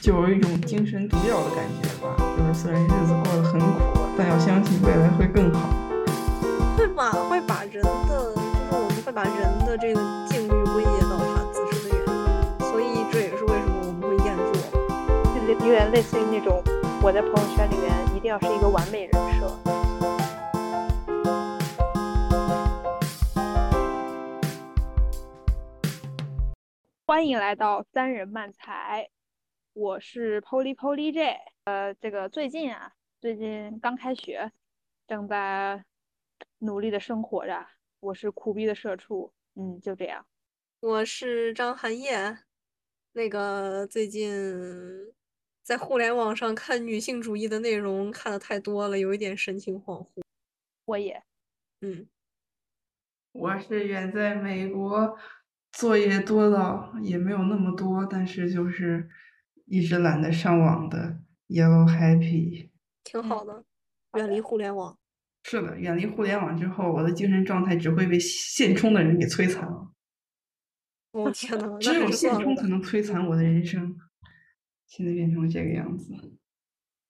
[0.00, 2.16] 就有一种精神毒药的感觉吧。
[2.34, 5.68] 就是虽然日子过得很苦，但要相信未来会更好。
[6.78, 8.40] 会把会把人的，就是
[8.72, 14.54] 我们会把人的这个境遇归结到他自身的原因，所以这也是为什么我们会厌作，
[15.36, 16.62] 就有点类似于那种
[17.02, 19.54] 我在朋友圈里面一定要是一个完美人设。
[27.06, 29.08] 欢迎来到三人漫才，
[29.80, 31.38] 我是 Polly Polly J。
[31.64, 34.52] 呃，这个最近啊，最近刚开学，
[35.08, 35.82] 正在
[36.58, 37.66] 努力的生活着。
[38.00, 40.26] 我是苦逼的社畜，嗯，就这样。
[40.80, 42.40] 我是张涵叶，
[43.12, 44.30] 那个最近
[45.62, 50.22] 在互联网上看女性主义的内容看的太多了，有一点神情恍惚。
[50.84, 51.22] 我也，
[51.80, 52.06] 嗯，
[53.32, 55.16] 我是远在美国，
[55.72, 59.08] 作业多到也没有那么多，但是就是
[59.70, 62.70] 一直懒得上网的 Yellow Happy。
[63.04, 63.64] 挺好的，
[64.14, 64.98] 远离互联网。
[65.48, 69.92] 是的，远离互联网之后，我的精神状态只会被现充的人给摧残了。
[71.12, 73.96] 我天呐，只有现充才能能摧残我的人生。
[74.88, 76.12] 现在变成了这个样子。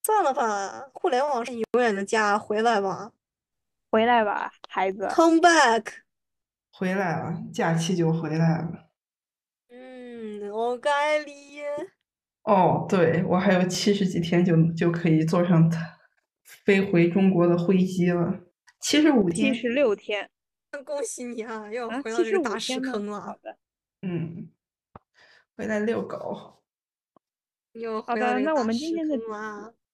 [0.05, 3.13] 算了吧，互联网是你永远的家，回来吧
[3.91, 5.09] 回来吧，孩子。
[5.09, 5.87] ，Come back。
[6.71, 8.91] 回来了，假期就回来了。
[9.71, 11.61] 嗯，我该离。
[12.51, 16.01] 哦，对，我还有七十几天就就可以坐上它
[16.43, 18.41] 飞回中国的飞机了。
[18.81, 20.29] 七十五天七天，十六天
[20.85, 23.57] 恭喜你啊，又啊，回到这个大石天坑了，好的，
[24.03, 24.51] 嗯，
[25.57, 26.19] 回来遛狗。
[26.35, 26.61] 好
[27.75, 29.17] 又回到的那我这个大石们今天的。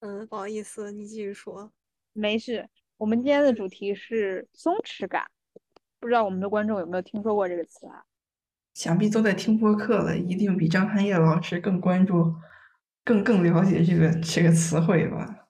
[0.01, 1.71] 嗯，不好意思，你继续说。
[2.15, 2.67] 没事。
[2.97, 5.27] 我们今天的主题是松弛感，
[6.01, 8.03] 不知道我们的观众有没有听说过这个词啊？
[8.77, 12.31] 想必都在听播客了，一定比张涵叶老师更关注、
[13.03, 15.49] 更更了解这个这个词汇吧？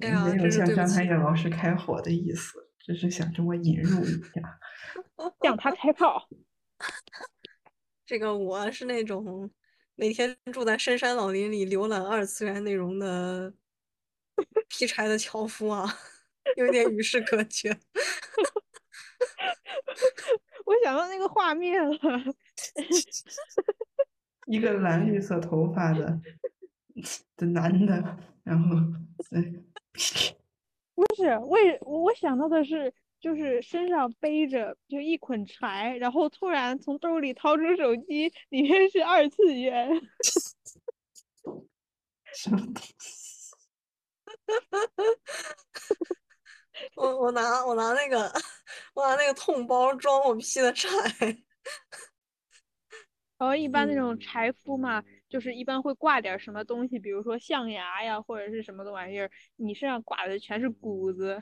[0.00, 4.58] 哎没有向张涵叶老师开火的意思，只是想这么引入一下。
[5.42, 6.28] 向他开炮。
[8.04, 9.48] 这个我是那种
[9.94, 13.54] 每天住在深山老林里浏览二次元内容的
[14.68, 15.96] 劈柴的樵夫啊，
[16.56, 17.70] 有点与世隔绝。
[20.66, 21.96] 我想到那个画面了，
[24.46, 26.20] 一个蓝绿色头发的
[27.36, 28.76] 的男的，然后
[29.30, 29.64] 对，
[30.94, 39.90] 不是为我想到的是，就是身上背着就一捆柴，然后突然从兜里掏出手机，里面是二次元。
[42.36, 43.54] 什么东西？
[46.96, 48.28] 我我拿我拿那个
[48.94, 50.88] 我拿那个痛包装我劈的柴，
[53.38, 61.40] 然后一般那种嗯柴夫嘛，就是一般会挂点什么东西，比如说象牙呀，或者是什么的玩意儿，你身上挂的全是谷子。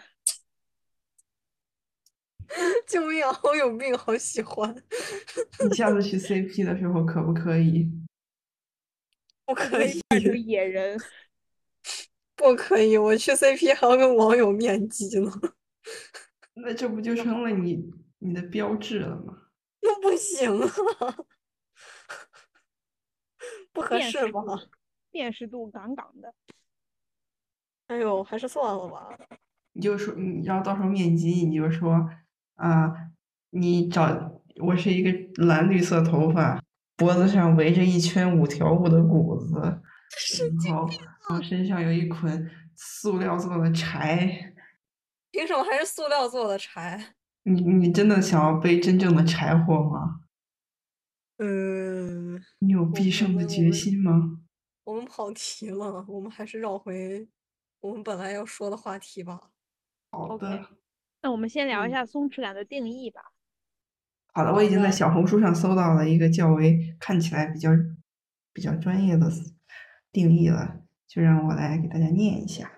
[2.87, 3.33] 救命啊！
[3.33, 4.75] 好有病，好喜欢，
[5.69, 7.91] 你下次去 CP 的时候可不可以？
[9.47, 10.99] 不可以，扮成野人，
[12.37, 15.31] 不可以，我去 CP 还要跟网友面基呢，
[16.55, 19.45] 那这不就成了你你的标志了吗？
[19.81, 21.17] 那不行啊，
[23.73, 24.43] 不合适吧？
[25.11, 26.33] 辨识度杠杠的。
[27.89, 29.09] 哎呦，还是算了吧。
[29.73, 32.09] 你就说，你要到时候面基，你就说
[32.55, 32.93] 啊，
[33.51, 35.11] 你找我是一个
[35.45, 36.63] 蓝绿色头发，
[36.97, 39.81] 脖子上围着一圈五条悟的谷子，
[40.67, 44.53] 然后然后身上有一捆塑料做的柴。
[45.31, 47.15] 凭什么还是塑料做的柴？
[47.45, 50.21] 你你真的想要背真正的柴火吗？
[51.45, 54.39] 嗯，你有必胜的决心吗？
[54.85, 57.29] 我们跑题了，我们还是绕回
[57.81, 59.51] 我们本来要说的话题吧。
[60.13, 60.69] 好的，
[61.21, 63.33] 那我们先聊一嗯下松弛感的定义吧。
[64.33, 67.71] 好的，我已经在小红书上搜到了一个较为看起来比较
[68.53, 69.29] 比较专业的
[70.13, 72.71] 定义了，就让我来给大家念一下。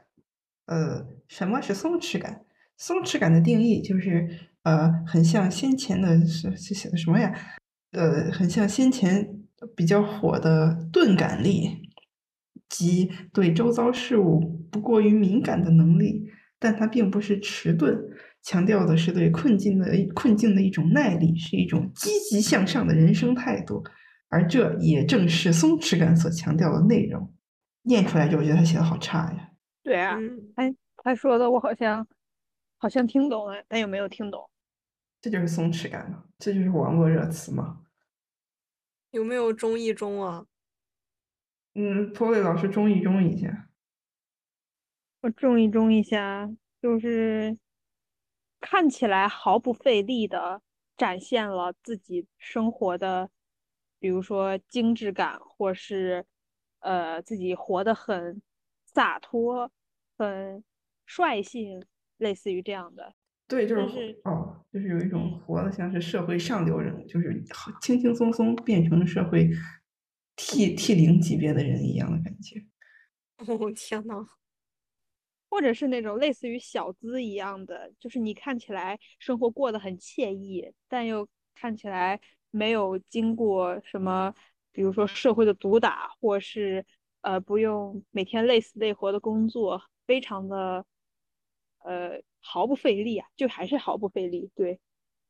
[0.65, 2.47] 呃，什么是松弛感？
[2.79, 7.39] 松弛感的定义就是，呃，很像先前的是是写的什么呀？
[7.95, 9.41] 呃，很像先前
[9.77, 11.91] 比较火的钝感力，
[12.69, 17.97] 即对周遭事物不过于敏感的能力，但它并不是迟钝，
[18.43, 23.83] 强调的是对困境的困境的一种耐力，是一种积极向上的人生态度，
[24.29, 27.33] 而这也正是松弛感所强调的内容。
[27.83, 29.51] 念出来之后我觉得他写的好差呀。
[29.83, 32.07] 对啊，嗯，哎，他说的我好像
[32.79, 34.41] 好像听懂了，但又没有听懂。
[35.25, 36.23] 这就是松弛感吗？
[36.39, 37.81] 这就是网络热词吗？
[39.11, 40.45] 有没有中译中啊？
[41.73, 43.71] 嗯，托雷老师中意中一下。
[45.23, 47.57] 我中意中一下，就是
[48.61, 50.61] 看起来毫不费力的
[50.95, 53.31] 展现了自己生活的，
[53.99, 56.27] 比如说精致感，或是
[56.81, 58.43] 呃自己活得很
[58.85, 59.73] 洒脱、
[60.19, 60.63] 很
[61.07, 61.83] 率性，
[62.19, 63.15] 类似于这样的。
[63.47, 69.51] 对，就但是哦，就是有一种嗯活的像是社会上流人物，就是好轻轻松松变成社会
[70.37, 72.65] T T 零级别的人一样的感觉。
[73.39, 74.27] 哦天呐，
[75.51, 82.21] 或者是那种类似于小资一样的，就是你看起来生活过得很惬意，但又看起来
[82.51, 84.35] 没有经过什么，
[84.73, 86.85] 比如说社会的毒打，或是
[87.21, 90.85] 呃不用每天累死累活的工作，非常的
[91.85, 94.51] 呃毫不费力啊，就还是毫不费力。
[94.55, 94.79] 对，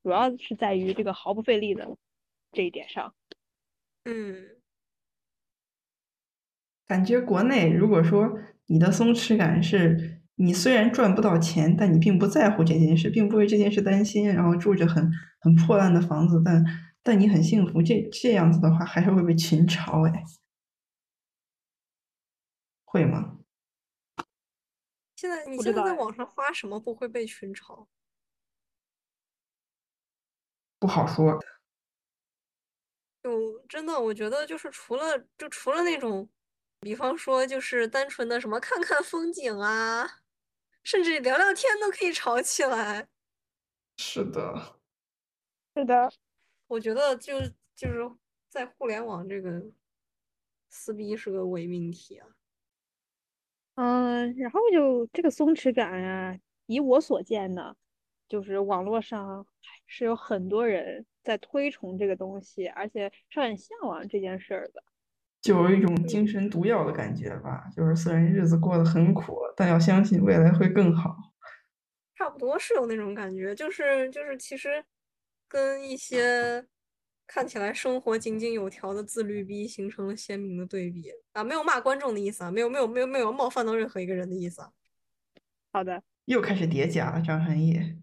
[0.02, 1.96] 主要是在于这个毫不费力的
[2.50, 3.14] 这一点上。
[4.04, 4.56] 嗯，
[6.86, 15.08] 感觉国内如果说你的松弛感是你虽然赚不到钱，但你并不在乎这件事，并不为这件事担心，然后住着很
[15.40, 16.64] 很破烂的房子，但
[17.02, 20.24] 但你很幸福，这这样子的话还是会被群嘲哎，
[22.84, 23.38] 会吗？
[25.24, 27.86] 现在你现在在网上发什么不会被群嘲？
[30.78, 31.42] 不好说。
[33.22, 36.28] 就真的，我觉得就是除了就除了那种，
[36.80, 40.20] 比方说就是单纯的什么看看风景啊，
[40.82, 43.08] 甚至聊聊天都可以吵起来。
[43.96, 44.78] 是的，
[45.74, 46.12] 是的，
[46.66, 47.40] 我觉得就
[47.74, 47.98] 就是
[48.50, 49.72] 在互联网这个
[50.68, 52.28] 撕逼是个伪命题啊。
[53.76, 57.74] 嗯，然后就这个松弛感啊，以我所见呢，
[58.28, 59.46] 就是网络上
[59.86, 64.82] 是有很多人在推崇这个东西，而且是很向往这件事儿的。
[65.40, 67.68] 就有一种精神毒药的感觉吧。
[67.76, 71.16] 就是虽然日子过得很苦，但要相信未来会更好。
[72.16, 74.82] 差不多是有那种感觉，就是就是其实
[75.48, 76.64] 跟一些
[77.26, 81.42] 看起来生活井井有条的自律逼形成了鲜明的对比啊！
[81.42, 84.70] 没有骂观众的意思啊，没有没有没有没有冒犯到任何一个人的意思啊，
[85.72, 87.98] 好的，又开始叠甲了，张涵叶。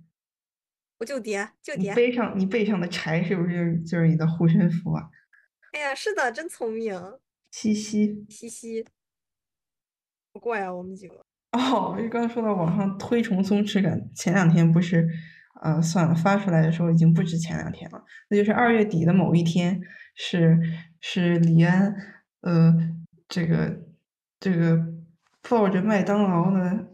[0.98, 1.96] 我就叠就你叠。
[1.96, 5.10] 背上你背上的柴是不是就是就是你的护身符啊？
[5.74, 7.00] 哎呀，是的，真聪明，
[7.50, 8.26] 嘻嘻。
[8.30, 8.86] 嘻嘻，
[10.32, 11.26] 不怪啊，我们几个。
[11.54, 15.08] 哦，就刚刚说到网上推崇松弛感，前两天不是，
[15.62, 19.80] 呃，算了，发出来的时候已经不止前两天了，那就是二月底的某一天，
[20.16, 20.60] 是
[21.00, 21.96] 是李安，
[22.42, 22.74] 呃，
[23.28, 23.80] 这个
[24.40, 24.80] 这个
[25.48, 26.88] 抱着麦当劳的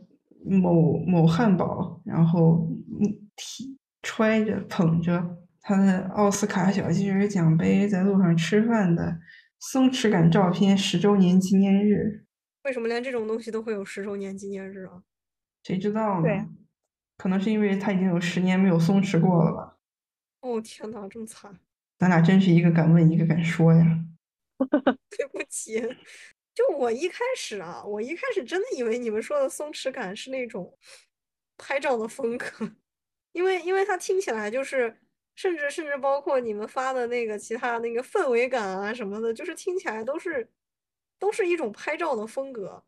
[0.43, 2.67] 某某汉堡，然后
[3.01, 9.19] 嗯提揣着捧着他的奥斯卡小金人奖杯在路上吃饭的
[9.59, 12.25] 松弛感照片十周年纪念日。
[12.63, 15.03] 为什么连这种东西都会有十周年纪念日啊？
[15.63, 16.49] 谁知道呢对呢？
[17.17, 19.77] 可能是因为他已经有十年没有松弛过了吧。
[20.41, 21.59] 哦天呐，这么惨！
[21.97, 23.83] 咱俩真是一个敢问，一个敢说呀。
[25.09, 25.79] 对不起，
[26.53, 30.77] 就我一开始啊，我一开始真的以为你们说的松弛感是那种
[31.57, 32.47] 拍照的风格，
[33.33, 34.99] 因为因为它听起来就是，
[35.35, 40.49] 甚至甚至包括你们发的那个其他那个氛围感啊什么的，就是听起来都是
[41.19, 42.83] 都是一种拍照的风格，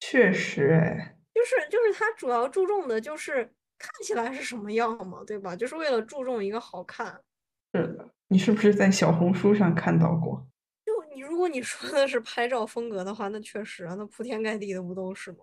[0.00, 3.44] 确实，哎，就是就是它主要注重的就是
[3.76, 5.56] 看起来是什么样嘛，对吧？
[5.56, 7.20] 就是为了注重一个好看。
[7.72, 8.08] 是的。
[8.28, 10.46] 你是不是在小红书上看到过？
[10.86, 15.38] 就你如果你说的是拍照风格的话，那确实啊，那铺天盖地的不都是吗？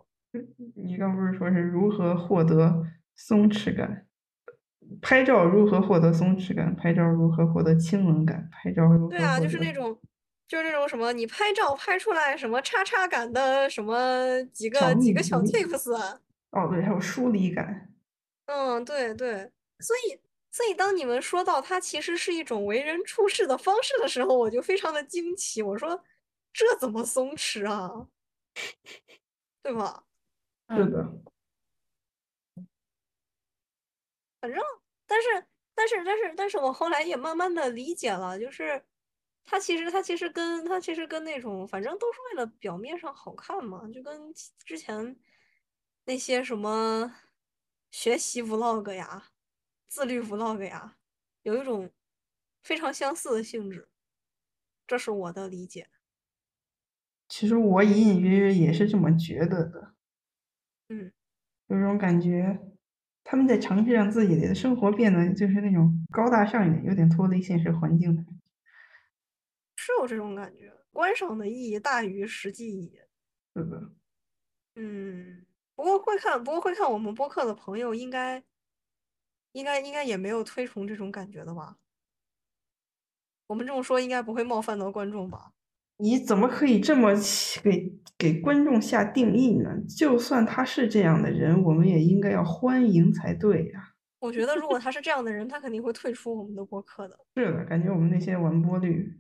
[0.76, 2.84] 你刚不是说是如何获得
[3.16, 4.08] 松弛感？
[5.02, 6.76] 拍照如何获得松弛感？
[6.76, 8.50] 拍照如何获得轻冷感？
[8.52, 9.98] 拍照如何对啊，就是那种，
[10.52, 17.90] 就是那种什么，你拍照拍出来什么叉叉感的什么几个几个小 tips，啊哦，对，还有疏离感。
[18.48, 20.20] 嗯，对对，所以
[20.52, 26.04] 所以当你们说到它其实是一种为人处事的方式的时候，我就非常的惊奇，我说
[26.52, 28.08] 这怎么松弛啊？
[29.64, 30.04] 对吧？
[30.68, 31.08] 嗯是的，
[34.42, 34.52] 但
[35.22, 38.84] 是但是但是但是我后来也慢慢的理解了，就是
[39.46, 44.34] 他其实他其实跟他其实跟那种反正都是为了表面上好看嘛，就跟
[44.66, 45.18] 之前
[46.06, 47.14] 那些什么
[47.92, 49.28] 学习 vlog 呀、
[49.88, 50.98] 自律 vlog 呀，
[51.44, 51.92] 有一种
[52.64, 53.90] 非常相似的性质，
[54.88, 55.88] 这是我的理解。
[57.30, 59.96] 其实我隐隐约约也是这么觉得的。
[60.90, 61.12] 嗯，
[61.68, 62.60] 有种感觉，
[63.24, 68.24] 他们在尝试让自己的生活变得就是那种高大上一点，有点脱离现实环境的。
[69.82, 70.72] 是有这种感觉。
[70.92, 73.00] 观赏的意义大于实际意义。
[73.56, 73.92] 是的，
[74.76, 75.44] 嗯，
[75.76, 78.44] 不过会看，不过会看我们播客的朋友应该，
[79.54, 81.78] 应该应该也没有推崇这种感觉的吧？
[83.48, 85.54] 我们这么说应该不会冒犯到观众吧？
[85.98, 87.14] 你怎么可以这么
[87.64, 89.70] 给给观众下定义呢？
[89.98, 93.96] 就算他是这样的人，我们也应该要欢迎才对呀。
[94.20, 97.20] 我觉得如果他是这样的人，他肯定会退出我们的播客的。
[97.36, 99.20] 是的，感觉我们那些完播率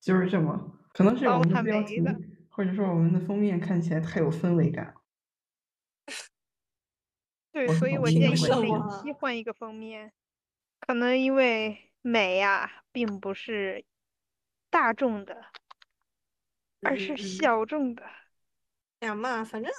[0.00, 2.02] 就是这么，可能是我们的标题，
[2.48, 4.94] 或者说我们的封面看起来太有氛围感。
[7.52, 10.12] 对，所以我建议每期换一个封面，
[10.80, 11.84] 可能因为。
[12.00, 13.84] 美呀，并不是
[14.70, 15.46] 大众的，
[16.80, 18.04] 而是小众的。
[19.00, 19.70] 哎呀妈，反正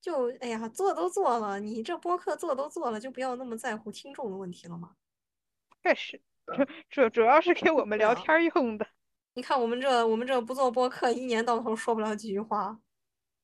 [0.00, 4.96] 就哎呀，做都做了，你这播客做都做了，就不要那么在乎听众的问题了吗？
[5.82, 6.20] 确实，
[6.90, 8.86] 主主要是给我们聊天用的。
[9.34, 12.78] 你看我们这，我们这不做播客，一年到头说不了几句话。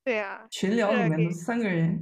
[0.04, 2.00] 对呀，群聊里面的三个人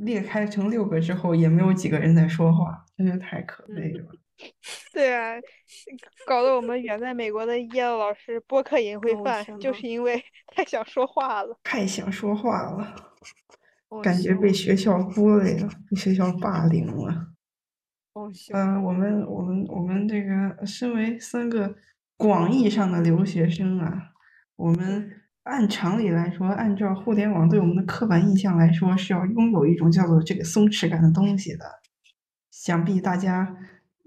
[0.00, 4.06] 裂开成六个之后，也没有几个人在说话，真是太可悲了。
[4.92, 5.34] 对啊，
[6.26, 10.22] 搞得我们远在美国的叶老师播客也会犯，就是因为
[10.54, 11.58] 太想说话了。
[11.64, 12.94] 太想说话了，
[14.02, 17.33] 感觉被学校孤立了，被学校霸凌了。
[18.52, 21.74] 嗯，我们我们我们这个身为三个
[22.16, 24.12] 广义上的留学生啊，
[24.56, 25.10] 我们
[25.42, 31.64] 按常理来说，按照互联网对我们的刻板印象来说，是要拥有一种叫做这个松弛感的东西的。
[32.50, 33.56] 想必大家。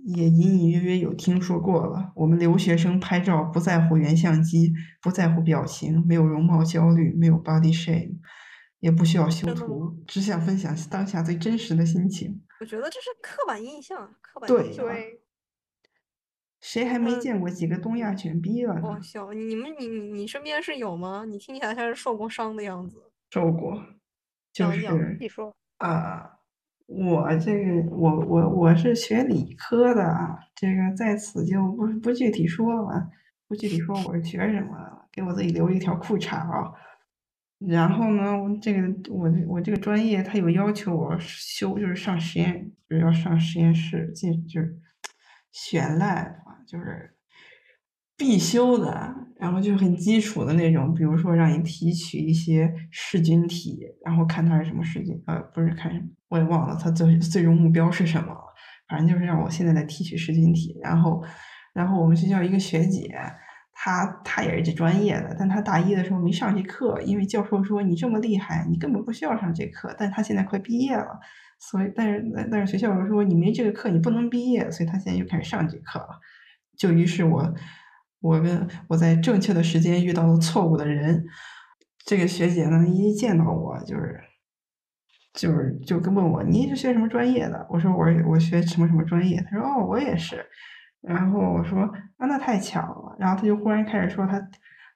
[0.05, 2.13] 也隐隐约约有听说过了。
[2.15, 4.71] 我们留学生拍照不在乎原相机，
[5.01, 8.19] 不在乎表情，没有容貌焦虑，没有 body shame，
[8.79, 12.41] 也不需要修图，只想分享当下最真实的心情。
[12.59, 14.85] 我觉得这是刻板印象，刻板印象。
[14.85, 15.21] 对。
[16.59, 18.73] 谁还没见过几个东亚卷逼了？
[18.81, 19.31] 哦，笑！
[19.31, 21.23] 你们，你你你身边是有吗？
[21.25, 23.11] 你听起来像是受过伤的样子。
[23.29, 23.83] 受过，
[24.51, 26.33] 就是你说啊。
[26.87, 33.09] 我这个，我我我是学理科的啊，这个在此就不不具体说了，
[33.45, 36.71] 不具体说我是学什么了，给我自己留一条裤衩啊。
[37.59, 44.79] 然后呢，这个我我这个专业他有要求我修，就是上实验，就是要上实验室进，就是
[45.51, 46.33] 选 lab，
[46.67, 47.13] 就是。
[48.19, 58.35] 必修的，然后就很基础的那种，比如说让你提取一些噬菌体，然后看它是什么噬菌，呃，不是看，我也忘了它最最终目标是什么。
[58.87, 61.23] 反正就是让我现在来提取噬菌体，然后，
[61.75, 63.15] 然后我们学校一个学姐，
[63.79, 69.95] 他他也是这专业的，但他大一的时候没上这课，因为教授说你这么厉害，你根本不需要上这课。
[69.97, 71.19] 但他现在快毕业了，
[71.59, 76.19] 所以但是但是学校说你没这个课你不能毕业，所以他现在又开始上这课了。
[76.75, 77.53] 就于是我。
[78.19, 81.23] 我跟我在正确的时间遇到了错误的人，
[82.03, 84.19] 这个学姐呢，一见到我就是，
[85.35, 87.67] 就是就跟问我你是学什么专业的？
[87.69, 89.39] 我说我我学什么什么专业？
[89.47, 90.43] 他说哦我也是，
[91.01, 91.83] 然后我说
[92.17, 94.41] 啊那太巧了，然后他就忽然开始说他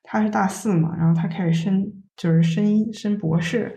[0.03, 1.85] 他是大四嘛，然后他开始申
[2.15, 3.75] 就是申申博士，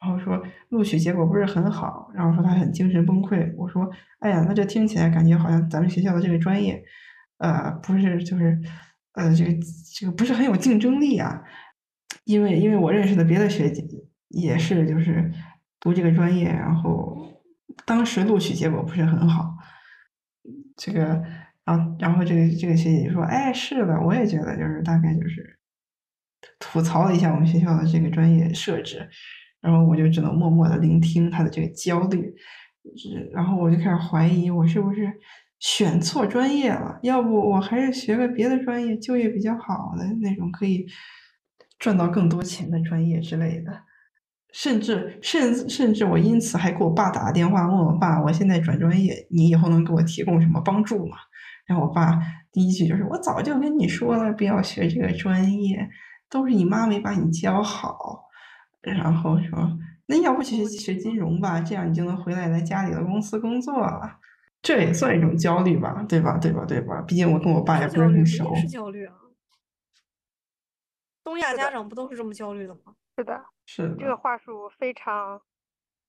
[0.00, 3.54] 然后说录取结果不是很好，然后说他很精神崩溃。
[3.56, 6.82] 我说哎呀那这听起来感觉好像咱们学校的这个专业。
[7.38, 8.56] 呃，不是，就是，
[9.14, 9.50] 呃，这个
[9.98, 11.42] 这个不是很有竞争力啊，
[12.22, 13.82] 因为因为我认识的别的学姐
[14.28, 15.28] 也是，就是
[15.80, 17.42] 读这个专业，然后
[17.84, 19.56] 当时录取结果不是很好，
[20.76, 21.20] 这个，
[21.64, 25.58] 然后然后这个这个学姐就说，哎，是的，我也觉得，就是大概就是
[26.58, 29.08] 吐槽了一下我们学校的这个专业设置，
[29.60, 32.34] 然后我就只能默默的聆听她的这个焦虑，
[33.32, 35.12] 然后我就开始怀疑我是不是。
[35.64, 40.84] 选错专业了，要不我还是学个别的专业，就业比较好的那种，可以
[41.78, 43.72] 赚到更多钱的专业之类的。
[44.52, 51.16] 甚至，甚甚至我因此还给我爸打了电话，问我爸，我现在转专业，你以后能给我提供什么帮助吗？
[51.72, 52.20] 然后我爸
[52.52, 55.88] 第一句就是：“我早就跟你说了，不要学这个专业，
[56.28, 58.28] 都是你妈没把你教好。”
[58.82, 64.18] 然后说：“那要不学学金融吧，这样你就能回来来家里的公司工作了。”
[64.60, 66.36] 这也算一种焦虑吧，对吧？
[66.38, 66.64] 对吧？
[66.66, 67.00] 对吧？
[67.00, 68.54] 毕竟我跟我爸也不是很熟。
[68.54, 69.14] 是焦虑啊！
[71.24, 72.94] 东亚家长不都是这么焦虑的吗？
[73.16, 73.96] 是的，是的。
[73.98, 75.40] 这个话术非常，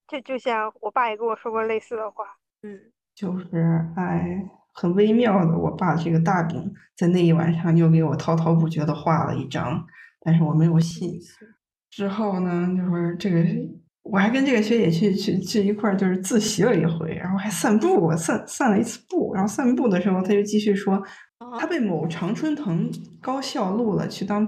[0.09, 2.25] 就就像我爸也跟我说过类似的话。
[2.63, 2.79] 嗯，
[3.15, 3.47] 就是
[3.95, 9.85] 哎，很微妙的，我爸这个大饼在那一晚上又给我滔滔不绝的画了一张，
[10.19, 11.19] 但是我没有信。
[11.89, 13.43] 之后呢，就是这个。
[14.03, 19.33] 我还跟这个学姐去去去一块儿，就是自习了一回，然后还散步，散散了一次步。
[19.33, 21.01] 然后散步的时候，他就继续说
[21.57, 24.45] ：“他被某常春藤高校录了去当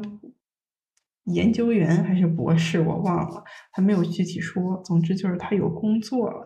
[1.23, 3.41] 研究员还是博士，我忘了，
[3.71, 4.81] 他没有具体说。
[4.83, 6.45] 总之就是他有工作了。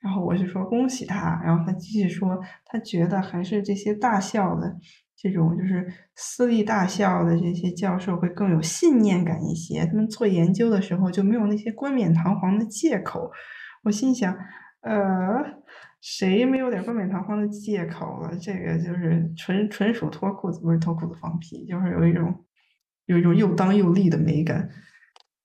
[0.00, 4.74] 然后我就说恭喜他，然后他继续说，他觉得还是这些大校的
[5.14, 13.30] 这种就是私立大校的这些教授会更有信念感一些，他们做研究的时候就没有那些冠冕堂皇的借口。
[13.82, 14.34] 我心想，
[14.80, 15.44] 呃，
[16.00, 18.34] 谁没有点冠冕堂皇的借口了？
[18.40, 22.46] 这个就是纯纯属脱裤子，不是脱裤子放屁，就是有一种
[23.04, 24.70] 有一种又当又立的美感。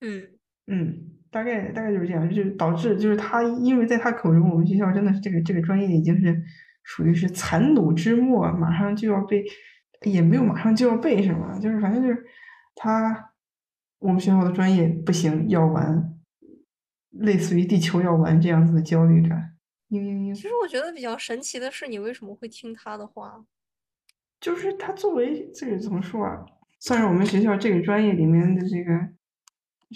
[0.00, 0.22] 嗯
[0.66, 1.15] 嗯。
[1.30, 6.42] 大概大概就是这样，就是导致就是他，因为在他口中，我们学校真的是这个这个专业已经是
[6.82, 9.44] 属于是残弩之末，马上就要被，
[10.02, 12.24] 也没有马上就要被什么，就是反正就是
[12.74, 13.32] 他，
[13.98, 16.14] 我们学校的专业不行，要完，
[17.10, 19.56] 类似于地球要完这样子的焦虑感。
[19.90, 20.34] 嘤嘤嘤。
[20.34, 23.44] 其实我觉得比较神奇的是，你为什么会听他的话？
[24.40, 26.44] 就是他作为这个怎么说啊，
[26.80, 29.15] 算是我们学校这个专业里面的这个。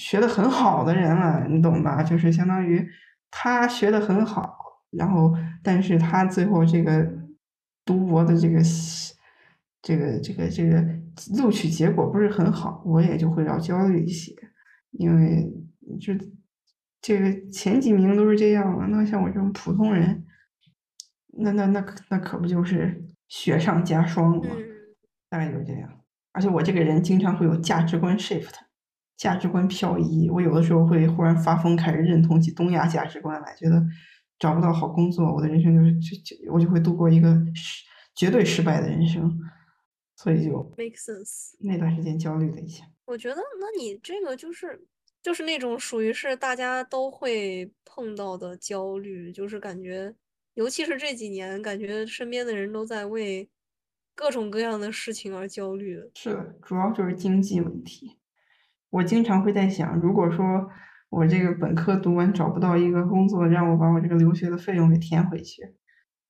[0.00, 2.02] 学的很好的人了，你懂吧？
[2.02, 2.88] 就是相当于
[3.30, 4.57] 他学的很好，
[4.92, 5.30] 然后
[5.62, 7.07] 但是他最后这个
[7.85, 8.62] 读博的这个
[9.83, 10.83] 这个这个这个
[11.37, 14.35] 录取结果不是很好，我也就会要焦虑一些，
[14.92, 15.52] 因为
[16.00, 16.14] 就
[17.02, 20.25] 这个前几名都是这样了，那像我这种普通人，
[21.38, 24.47] 那那那那可不就是雪上加霜吗？
[25.28, 25.90] 大概就是这样。
[26.33, 28.54] 而且我这个人经常会有价值观 shift。
[29.21, 33.79] 价值观漂移，我有的时候会忽然发疯，开始认同起东亚价值观来，觉得
[34.39, 37.85] 找不到好工作，我的人生就是就就我就会度过一个失
[38.15, 39.39] 绝对失败的人生，
[40.17, 41.53] 所以就 make sense。
[41.61, 42.83] 那段时间焦虑了一下。
[43.05, 44.87] 我觉得，那你这个就是
[45.23, 50.15] 就是那种属于是大家都会碰到的焦虑，就是感觉，
[50.55, 53.47] 尤其是这几年，感觉身边的人都在为
[54.15, 56.00] 各种各样的事情而焦虑。
[56.15, 58.17] 是，主要就是经济问题。
[58.90, 60.68] 我经常会在想，如果说
[61.09, 65.76] 我这个本科读完找不到一个工作，让我把我这个留学的费用给填回去，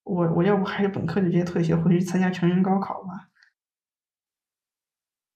[0.03, 3.31] 我我要不还是本科就直接退学回去参加成人高考吧？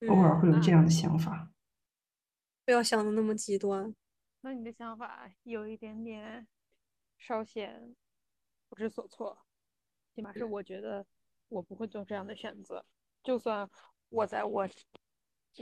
[0.08, 1.50] 偶尔会有这样的想法。
[2.66, 3.94] 不要想的那么极端。
[4.42, 6.46] 那你的想法有一点点
[7.16, 7.94] 稍显
[8.68, 9.38] 不知所措，
[10.14, 11.06] 起码是我觉得
[11.48, 12.84] 我不会做这样的选择。
[13.22, 13.68] 就算
[14.10, 14.68] 我在我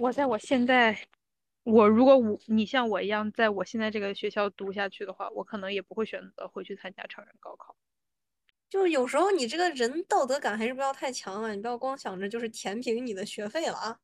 [0.00, 0.98] 我在我现在。
[1.66, 7.77] 我如果我你像我一样在我现在这个学校读下去的话，我可能也不会选择回去参加成人高考。
[8.68, 13.98] 就有时候你这个人道德感还是不要太强啊，你不要光想着就是填平你的学费了啊。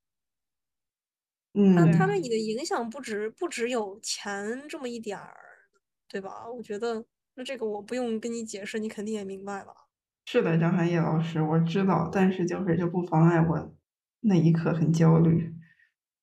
[1.54, 1.74] 嗯。
[1.74, 5.36] 他他对你的影响不止不只有钱这么一点儿，
[6.08, 6.48] 对吧？
[6.50, 9.88] 我觉得那这个我不用跟你解释，你肯定也明白了。
[10.26, 13.74] 是的，张涵叶老师，我知道，但是就是就不妨碍我
[14.20, 15.54] 那一刻很焦虑。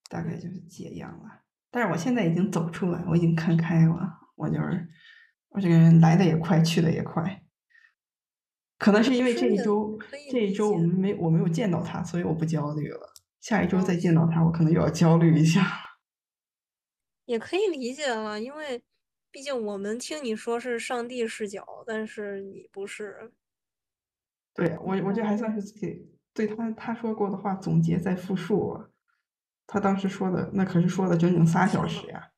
[0.10, 1.42] 大概就是解样了，
[1.72, 4.20] 但是我现在已经走出来，我已经看开了。
[4.36, 4.88] 我就是
[5.50, 7.42] 我这个人来的也快，去的也快。
[8.78, 9.98] 可能是因为这一周
[10.30, 13.14] 这一周我们没我没有见到他，所以我不焦虑了。
[13.40, 15.66] 下一周再见到他，我可能又要焦虑一下。
[17.26, 18.84] 也可以理解了，因为
[19.32, 23.32] 毕竟我们听你说是上帝视角，但是你不是。
[24.54, 28.78] 对我，我这还算是自己对他他说过的话总结再复述。
[29.68, 32.32] 他当时说的那可是说了整整仨小时呀，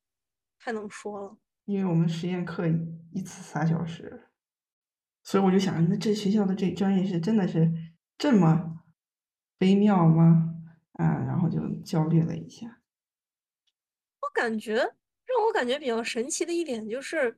[0.59, 1.37] 太能说了。
[1.65, 2.65] 因为我们实验课
[3.11, 4.29] 一次仨小时，
[5.23, 7.69] 所以我就想，那这学校的这专业是真的是
[8.17, 8.83] 这么
[9.59, 10.53] 微妙吗？
[10.93, 12.81] 啊，然后就焦虑了一下。
[14.21, 17.37] 我感觉让我感觉比较神奇的一点就是，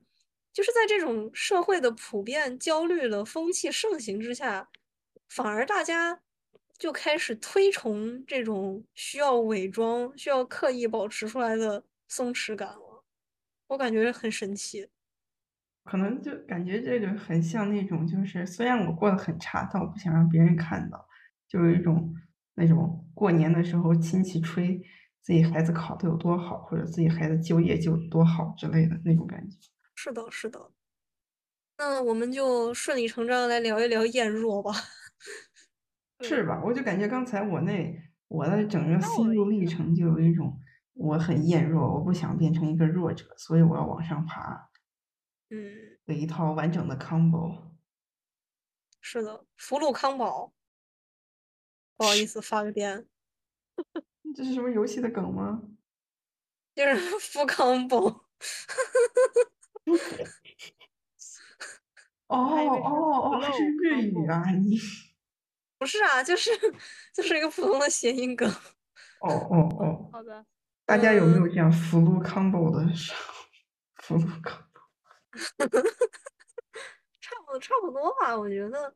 [0.52, 4.68] 就是在这种社会的普遍焦虑的风气盛行之下，
[5.28, 6.22] 反而大家。
[6.80, 13.04] 就开始推崇这种需要伪装、需要刻意保持出来的松弛感了，
[13.66, 14.88] 我感觉很神奇。
[15.84, 21.06] 可能就感觉这个很像那种，就是虽然我过得很差，但我不想让别人看到，
[21.46, 22.14] 就有一种
[22.54, 24.80] 那种过年的时候亲戚吹
[25.20, 29.58] 自己孩子考的有多好，或者自己孩子就业就多好之类的那种感觉。
[29.94, 30.70] 是的，是的。
[31.76, 34.72] 那我们就顺理成章来聊一聊燕若吧。
[36.22, 36.60] 是吧？
[36.64, 37.94] 我就感觉刚才我那
[38.28, 40.60] 我的整个心路历程就有一种
[40.94, 44.68] 我很厌弱，我不想变成一个弱者，所以我要往上爬。
[45.48, 47.70] 嗯，的一套完整的 combo。
[49.00, 50.52] 是的，福禄康宝。
[51.96, 53.06] 不好意思，发个癫。
[54.36, 55.62] 这是什么游戏的梗吗？
[56.74, 57.98] 就是 福康宝。
[62.28, 64.78] 哦哦哦，还是日语啊你。
[65.80, 66.50] 不是啊，就是
[67.14, 68.46] 就是一个普通的谐音梗。
[69.20, 70.44] 哦哦哦，好的，
[70.84, 73.44] 大家有没有嗯这样 flu combo 的时候
[73.96, 75.82] ？flu combo
[77.18, 78.94] 差不多差不多吧，我觉得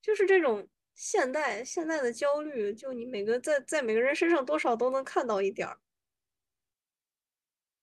[0.00, 5.78] 就是这种现代现代的焦虑，就你每个在在每个人身上多少都能看到一点儿，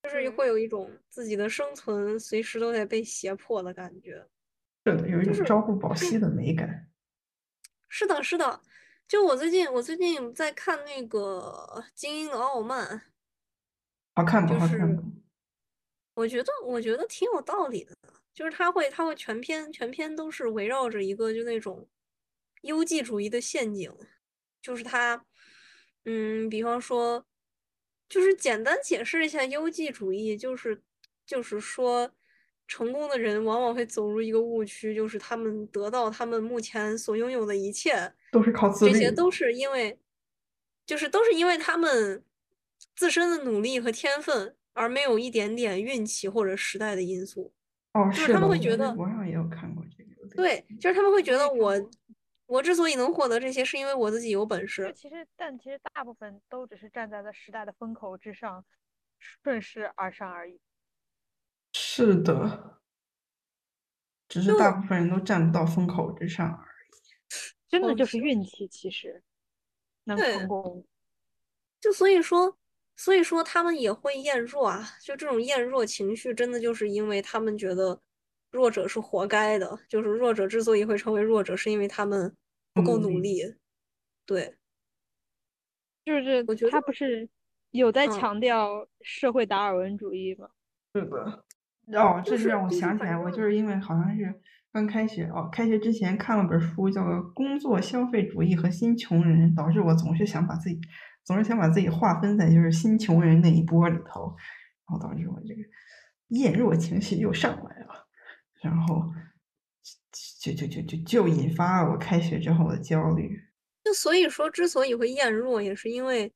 [0.03, 4.27] 就是嗯会有一种自己的生存随时都在被胁迫的感觉。
[4.85, 6.88] 是的，有一种朝不保夕的美感。
[7.89, 8.61] 是的，是的，
[9.07, 12.87] 就我最近我最近在看那个《精英的傲慢》，
[14.15, 14.53] 他看不？
[14.53, 14.97] 就是？
[16.13, 17.95] 我觉得我觉得挺有道理的，
[18.33, 21.89] 就是他会他会全篇全篇都是围绕着一个就那种
[22.61, 23.91] 优绩主义的陷阱，
[24.61, 25.25] 就是他，
[26.05, 27.25] 嗯，比方说，
[28.07, 30.83] 就是简单解释一下优绩主义，就是
[31.25, 32.11] 就是说，
[32.69, 39.11] 成功的人往往会走入一个误区，就是他们得到他们目前所拥有的一切，都是靠自己这些。
[39.11, 39.99] 都是因为，
[40.85, 42.23] 就是都是因为他们
[42.95, 47.51] 自身的努力和天分，而没有一点点运气或者时代的因素。
[47.93, 50.35] 哦，就是他们会觉得我上也有看过这个。
[50.35, 51.89] 对，就是他们会觉得我
[52.45, 54.93] 我之所以能获得这些，是因为我自己有本事。
[54.95, 58.63] 其实，但其实大部分都只是站在了时代的风口之上，
[59.43, 60.61] 顺势而上而已。
[61.91, 62.79] 是的，
[64.27, 67.35] 只是大部分人都站不到风口之上而已。
[67.67, 69.23] 真的哦就是运气，其实
[70.03, 70.85] 能对成功。
[71.81, 72.55] 就所以说，
[72.95, 74.87] 所以说他们也会厌弱啊。
[75.01, 77.99] 就这种厌弱情绪，真的就是因为他们觉得
[78.51, 79.79] 弱者是活该的。
[79.89, 82.35] 就是弱者之所以会成为弱者，是因为他们
[82.71, 83.55] 不够努力。
[84.27, 84.55] 对，
[86.05, 87.27] 就是我觉得他不是
[87.71, 90.51] 有在嗯强调社会达尔文主义吗？
[90.93, 91.45] 是的，
[91.93, 94.33] 哦，这就就是让我想起来，我就是因为好像是
[94.71, 100.79] 刚开学哦，开学之前看了本书，叫做《工作消费主义和新穷人》，导致我总是想把自己，
[101.23, 104.35] 总是想把自己划分在就是新穷人那一波里头，
[104.87, 105.61] 然后导致我这个
[106.29, 108.07] 厌弱情绪又上来了，
[108.61, 109.11] 然后
[110.41, 113.39] 就就就就就引发了我开学之后的焦虑。
[113.83, 116.31] 就所以说，之所以会厌弱，也是因为，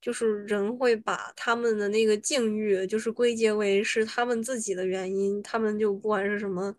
[0.00, 6.74] 就是人会把他们的那个境遇，就是归结为是他们自己的原因，他们就不管是什么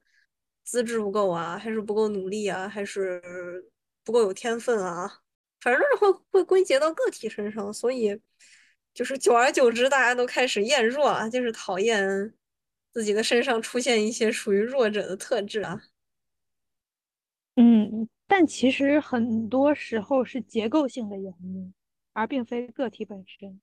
[0.64, 3.22] 资质不够啊，还是不够努力啊，还是
[4.04, 5.22] 不够有天分啊，
[5.60, 8.20] 反正就是会会归结到个体身上，所以
[8.94, 12.34] 就是久而久之，大家都开始厌弱啊，就是讨厌
[12.92, 15.82] 自己的身上出现一些属于弱者的特质啊。
[17.56, 21.74] 嗯，但其实很多时候是结构性的原因，
[22.14, 23.62] 而并非个体本身。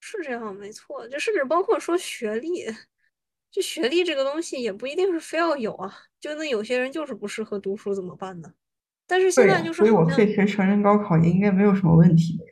[0.00, 2.64] 是这样，没错，就甚至包括说学历，
[3.50, 8.52] 就学历这个东西也不一定是非要有啊，就那有些人就是不适合读书怎么办呢？
[9.06, 12.50] 但是现，在就是所以我好像退学成人高考也应该没有什么问题的呀。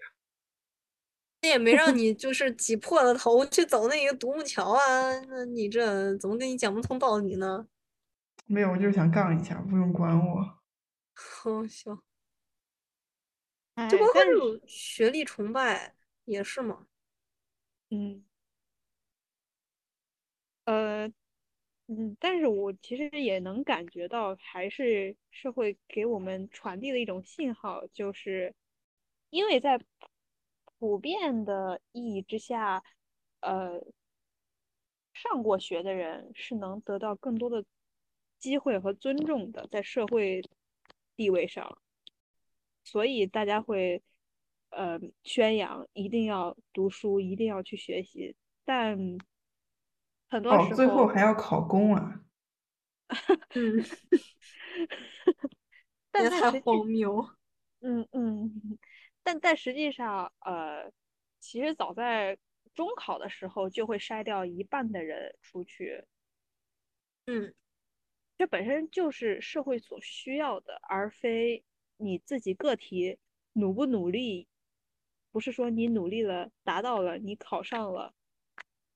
[1.43, 4.81] 也没让你就是挤破了头去走那个独木桥啊，
[5.29, 7.67] 那你这怎么跟你讲不通道理呢？
[8.47, 10.59] 没有，我就是想杠一下，不用管我。
[11.15, 11.99] 好笑，哎
[13.89, 16.87] 就包括但是这种学历崇拜也是嘛。
[17.91, 18.25] 嗯，
[20.65, 21.07] 呃，
[21.87, 28.55] 嗯，但是我其实也能感觉到，还是社会给我们传递的一种信号，就是
[29.31, 29.79] 因为在
[30.79, 32.83] 普遍的意义之下，
[33.41, 33.81] 呃，
[35.13, 37.65] 上过学的人是能得到更多的
[38.39, 40.43] 机会和尊重的，在社会
[41.17, 41.79] 地位上，
[42.85, 44.03] 所以大家会
[44.71, 48.97] 呃宣扬一定要读书，一定要去学习，但
[50.29, 52.21] 很多哦，时最后，还要考公啊！
[53.55, 53.85] 嗯，
[56.11, 57.29] 但也太荒谬。
[57.81, 58.79] 嗯嗯，
[59.23, 60.91] 但但实际上，呃，
[61.41, 62.37] 其实早在
[62.75, 66.05] 中考的时候就会筛掉一半的人出去，
[67.27, 67.55] 嗯，
[68.39, 71.63] 这本身就是社会所需要的，而非
[71.97, 73.19] 你自己个体
[73.53, 74.47] 努不努力。
[75.33, 78.15] 不是说你努力了，达到了，你考上了，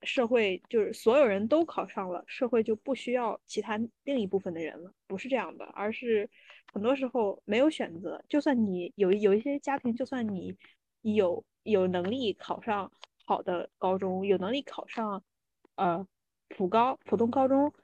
[0.02, 6.30] 社会就是所有人都考上了，社会就不需要其他另一部分的人了，不是这样的，而是
[6.72, 8.22] 很多时候没有选择。
[8.28, 10.56] 就算你有有一些家庭，就算你
[11.02, 12.92] 有有能力考上
[13.24, 15.24] 好的高中，有能力考上
[15.74, 16.06] 呃
[16.46, 17.74] 普高普通高中，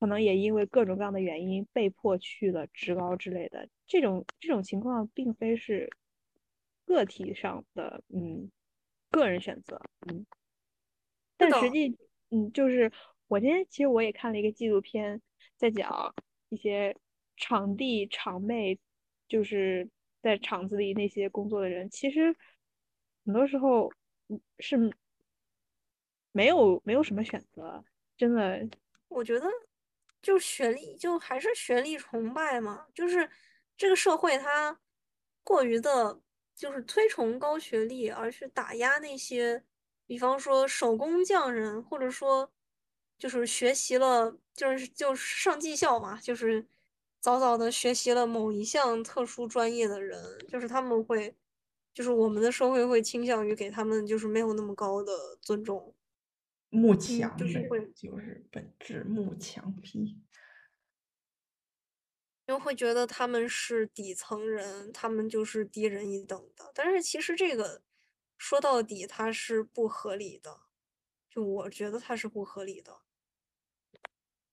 [0.00, 3.68] 可能也因为各种各样的原因被迫去了职高之类的。
[3.88, 5.90] 这种这种情况并非是
[6.84, 8.48] 个体上的嗯
[9.10, 10.24] 个人选择，嗯，
[11.36, 11.96] 但实际
[12.30, 12.92] 嗯就是
[13.26, 15.20] 我今天其实我也看了一个纪录片，
[15.56, 16.14] 在讲
[16.50, 16.94] 一些
[17.36, 18.78] 场地场妹，
[19.26, 19.88] 就是
[20.20, 22.36] 在场子里那些工作的人，其实
[23.24, 23.90] 很多时候
[24.58, 24.76] 是
[26.32, 27.82] 没有没有什么选择，
[28.16, 28.68] 真的。
[29.08, 29.46] 我觉得
[30.20, 33.28] 就学历，就还是学历崇拜嘛，就是
[33.78, 34.78] 这个社会它
[35.42, 36.20] 过于的，
[36.54, 39.64] 就是推崇高学历，而去打压那些，
[40.04, 42.52] 比方说手工匠人，或者说
[43.16, 46.66] 就是学习了，就是就是上技校嘛，就是
[47.20, 51.36] 早早的学习了某一项特殊专业的人，就是他们会，
[51.94, 55.94] 就是我们的社会会倾向于给他们就是没有那么高的尊重。
[56.70, 60.18] 慕强就是会就是本质慕强癖，
[62.48, 66.72] 因为会觉得他们是底层人，他们就是低人一等的。
[66.74, 67.82] 但是其实这个
[68.38, 70.62] 说到底，它是不合理的。
[71.28, 73.00] 就我觉得它是不合理的。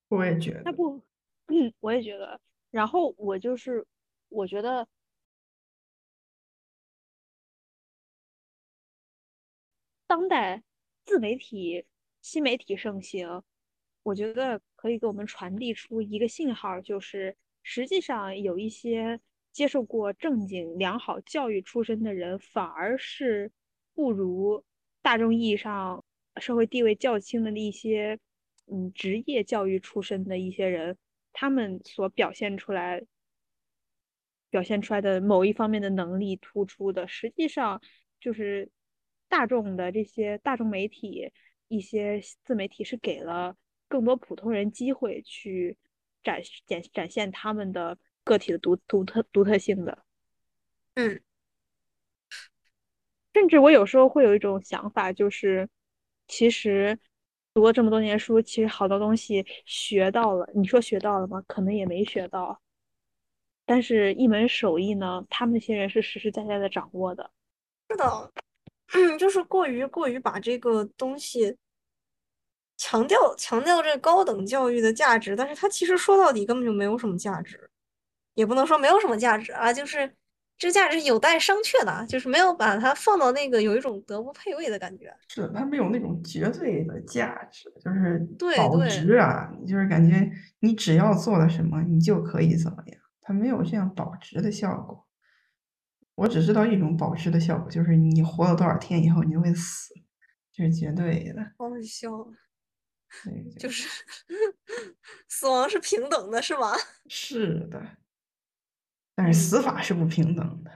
[0.10, 0.64] 我也觉得。
[0.66, 1.02] 那不，
[1.48, 2.42] 嗯，我也觉得。
[2.70, 3.88] 然后我就是，
[4.28, 4.86] 我觉得
[10.06, 10.62] 当代
[11.06, 11.86] 自媒体。
[12.22, 13.44] 新媒体盛行，
[14.02, 19.20] 我觉得可以给我们传递出一个信号，就是实际上有一些
[19.52, 23.52] 接受过正经良好教育出身的人，反而是
[23.96, 24.64] 不如
[25.02, 26.06] 大众意义上
[26.38, 28.20] 社会地位较轻的那些
[28.68, 30.96] 嗯职业教育出身的一些人，
[31.34, 33.04] 他们所表现出来
[34.52, 37.82] 表现出来的某一方面的能力突出的，实际上
[38.20, 38.70] 就是
[39.28, 41.32] 大众的这些大众媒体。
[41.68, 45.76] 一些自媒体是给了更多普通人机会去
[46.26, 49.98] 展展展现他们的个体的独独特独特性的，
[50.96, 51.22] 嗯，
[53.34, 55.70] 甚至我有时候会有一种想法，就是
[56.28, 57.00] 其实
[57.54, 61.42] 读了这么多年书，其实好多东西学到了，你说学到了吗？
[61.48, 62.60] 可能也没学到，
[63.66, 67.32] 但是一门手艺呢，他们那些人是实实在在的掌握的，
[67.90, 68.34] 是的。
[68.94, 71.58] 嗯，就是过于过于把这个东西
[72.78, 77.70] 强调强调这高等教育的价值，但是它其实说到底根本就没有什么价值，
[78.34, 80.14] 也不能说没有什么价值啊，就是
[80.58, 85.14] 这价值有待商榷的，就是没有把它放到那个有一种德不配位的感觉。
[85.28, 95.06] 是，它没有那种绝对的价值，就是对保值啊，就是感觉你只要做了什么，你就可以怎么样，它没有这样保值的效果。
[96.16, 99.94] 我只知道一种保值的效果，就是你活了多少天以后你就会死，
[100.54, 101.42] 这是绝对的。
[101.58, 102.45] 好笑，对，
[103.60, 103.88] 就是
[105.30, 106.74] 死亡是平等的，是吗？
[107.10, 107.82] 是的，
[109.16, 110.72] 但是死法是不平等的。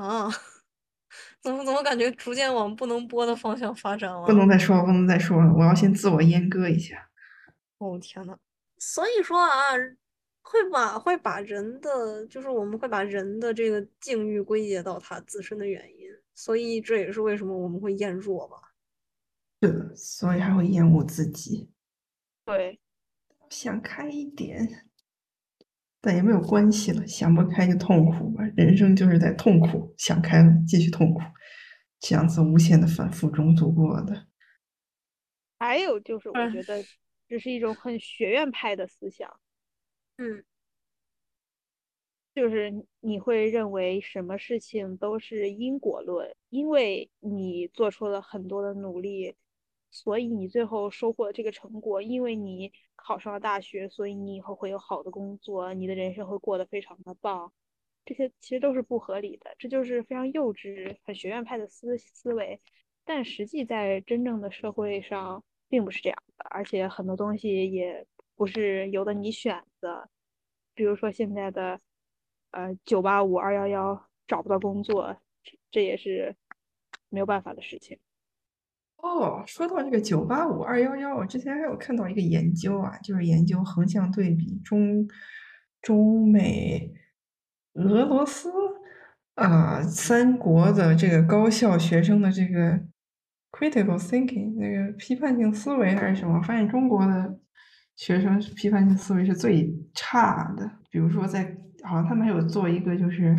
[0.00, 0.28] 啊？
[1.40, 4.26] 怎么怎么感觉逐渐往不能播的方向发展了？
[4.26, 7.10] 不能再说了，不能再说了，我要先自我阉割一下。
[7.78, 8.36] 哦天呐，
[8.78, 9.50] 所以说啊。
[10.46, 18.58] 会把会把人的，就是我们会把人的这个境遇归结到他自身的原因，所以这也是为什么我们会厌弱吧？
[19.64, 21.70] 是的，所以还会厌恶自己。
[22.44, 22.78] 对，
[23.48, 24.86] 想开一点，
[26.02, 28.44] 但也没有关系了，想不开就痛苦吧。
[28.56, 31.20] 人生就是在痛苦，想开了继续痛苦，
[31.98, 34.26] 这样子无限的反复中度过的。
[35.58, 36.84] 还有就是，我觉得
[37.26, 39.40] 这是一种很学院派的思想。
[40.18, 40.44] 嗯，
[42.34, 49.34] 就是你会认为什么事情都是因果论，因为你做出了很多的努力，
[49.94, 52.02] 所以你最后收获了这个成果。
[52.02, 57.52] 因为你考上了大学，所以你以后会有好的工作，你的人生会过得非常的棒。
[58.04, 62.60] 这些其实都是不合理的，这就是非常幼稚、很学院派的思思维。
[63.04, 68.06] 但实际在真正的社会上并不是这样的，而且很多东西也。
[68.36, 70.10] 不是由得你选的，
[70.74, 71.80] 比如说现在的，
[72.50, 75.16] 呃，九八五二幺幺找不到工作，
[75.70, 76.34] 这也是
[77.10, 77.96] 没有办法的事情。
[79.04, 85.06] 哦，说到这个九八五二幺幺，我之前还有看到一个研究啊，就是研究横向对比中
[85.82, 86.90] 中美
[87.74, 88.50] 俄罗斯
[89.34, 92.80] 啊三国的这个高校学生的这个
[93.52, 97.38] critical thinking 那个批判性思维还是什么，发现中国的。
[97.96, 100.68] 学生批判性思维是最差的。
[100.90, 103.36] 比如说，在好像他们还有做一个，就是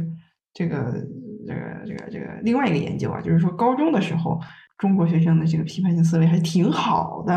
[0.53, 1.05] 这个
[1.45, 4.39] 这个这个这个另外一个研究啊，就是说高中的时候，
[4.77, 7.33] 中国学生的这个批判性思维还挺好的。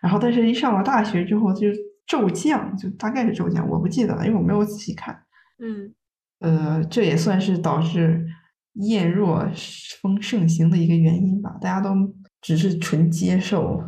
[0.00, 1.68] 然后，但是一上了大学之后，就
[2.06, 5.24] 骤降，就大概是骤降，我不记得了，因为我没有仔细看。
[5.58, 5.94] 嗯，
[6.38, 8.26] 呃，这也算是导致
[8.74, 9.46] 厌弱
[10.00, 11.58] 风盛行的一个原因吧。
[11.60, 11.90] 大家都
[12.40, 13.82] 只是纯接受，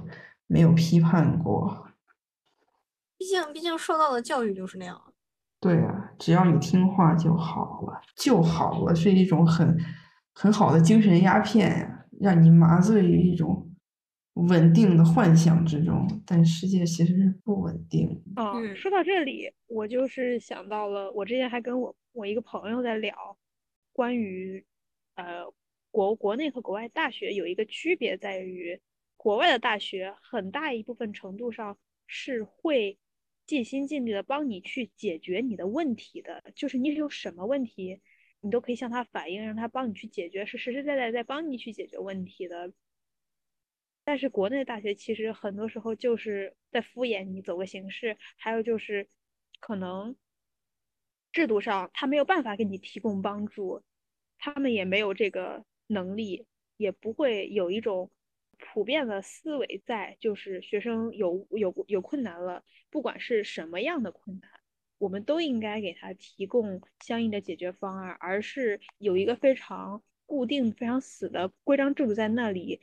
[0.47, 1.87] 没有批判过。
[3.17, 5.01] 毕竟，毕竟受到的教育就是那样。
[5.61, 9.77] 对啊，只要你听话就好了，就好了，是一种很
[10.35, 13.67] 很好的精神鸦片呀，让你麻醉于一种
[14.35, 16.07] 稳定的幻想之中。
[16.27, 23.15] 但世界其实是不稳定嗯说到这里，我就是想到了，我之前还跟我我一个朋友在聊，
[23.93, 24.65] 关于
[25.15, 25.45] 呃
[25.91, 28.79] 国国内和国外大学有一个区别在于，
[29.17, 32.99] 国外的大学很大一部分程度上是会
[33.51, 38.01] 尽心尽力的帮你去解决你的问题的，就是你有什么问题，
[38.43, 42.73] 你都可以向他反映，让他帮你去解决，是实实在在在帮你去解决问题的。
[44.05, 49.09] 但是国内大学其实很多时候就是在敷衍你，走个形式，还有就是
[49.59, 50.15] 可能
[51.33, 53.83] 制度上他没有办法给你提供帮助，
[54.39, 58.13] 他们也没有这个能力，也不会有一种
[58.61, 64.51] 普遍的思维在，就是学生有有有困难了，不管是什么样的困难，
[64.99, 72.81] 我们都应该给他提供相应的解决方案，而是有一个非常固定、非常死的规章制度在那里。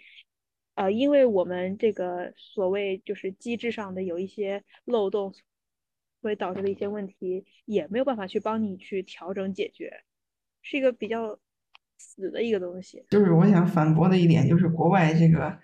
[0.76, 5.34] 呃，因为我们这个所谓就是机制上的有一些漏洞，
[6.22, 10.04] 所以导致的一些问题，也没有办法去帮你去调整解决，
[10.62, 11.40] 是一个比较
[11.98, 13.04] 死的一个东西。
[13.10, 15.58] 就是我想反驳的一点，就是国外这个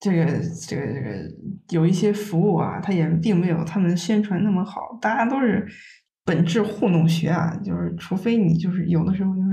[0.00, 0.24] 这个
[0.66, 1.34] 这个这个
[1.70, 5.66] 有一些服务啊，它也并没有他们宣传那么好，大家都是
[6.24, 9.48] 本质糊弄学啊，就是除非你就是有的时候就是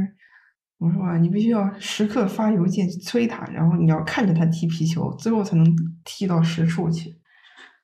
[0.78, 5.66] 怎么说啊，你必须要时刻发邮件去催他，然后你要看着他踢皮球，最后才能
[6.04, 7.16] 踢到实处去。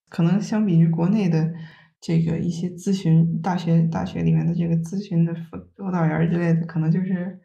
[0.10, 1.54] 可能相比于国内的
[2.02, 7.40] 这个一些咨询大学大学里面的这个咨询的辅辅导员之类的，可能就是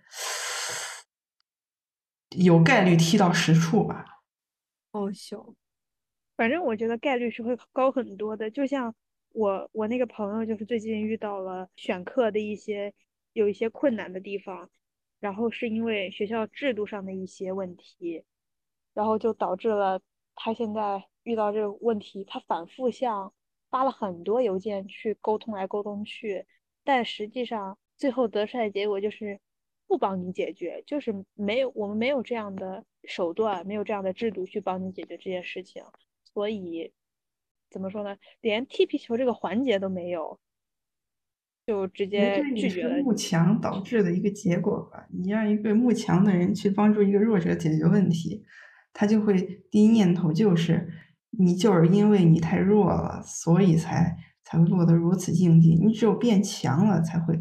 [2.30, 4.04] 有概率踢到实处吧。
[4.92, 5.38] 哦行。
[6.36, 8.50] 反正我觉得概率是会高很多的。
[8.50, 8.94] 就像
[9.30, 12.92] 我我那个朋友，就是最近遇到了选课的一些
[13.32, 14.68] 有一些困难的地方，
[15.18, 18.24] 然后是因为学校制度上的一些问题，
[18.92, 20.00] 然后就导致了
[20.34, 23.32] 他现在遇到这个问题，他反复向
[23.70, 26.46] 发了很多邮件去沟通来沟通去，
[26.84, 29.40] 但实际上最后得出来的结果就是
[29.88, 35.82] 不帮你解决，就是没有我们没有这样的手段，没有这样的制度去帮你解决这件事情，
[36.32, 36.92] 所以
[37.70, 38.16] 怎么说呢？
[38.40, 40.38] 连踢皮球这个环节都没有，
[41.66, 42.96] 就直接拒绝了。
[42.96, 45.06] 是慕强导致的一个结果吧。
[45.10, 48.44] 你让一个慕强的人去帮助一个弱者解决问题，
[48.92, 49.34] 他就会
[49.70, 50.88] 第一念头就是
[51.30, 55.74] 你就是因为你太弱了，所以才才会落得如此境地。
[55.76, 57.38] 你只有变强了，才会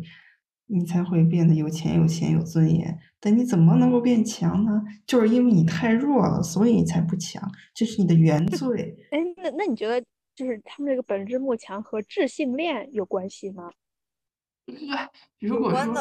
[0.67, 2.97] 你才会变得有钱有钱有尊严。
[3.19, 4.81] 但你怎么能够变强呢？
[5.07, 7.41] 就是因为你太弱了，所以你才不强，
[7.73, 8.95] 这是你的原 罪。
[9.11, 10.03] 哎，那那你觉得
[10.35, 13.71] 就是他们这个本质慕强和智性恋有关系吗？
[15.39, 15.93] 如果说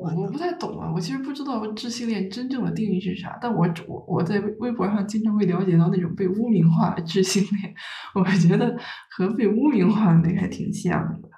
[0.00, 7.74] 我我不太懂啊，我其实不知道智性恋真正的定义是啥，但我我我在微微博上经常会了解到那种被污名化的智性恋，
[8.14, 8.76] 我觉得
[9.10, 11.28] 和被污名化的那个还挺像的，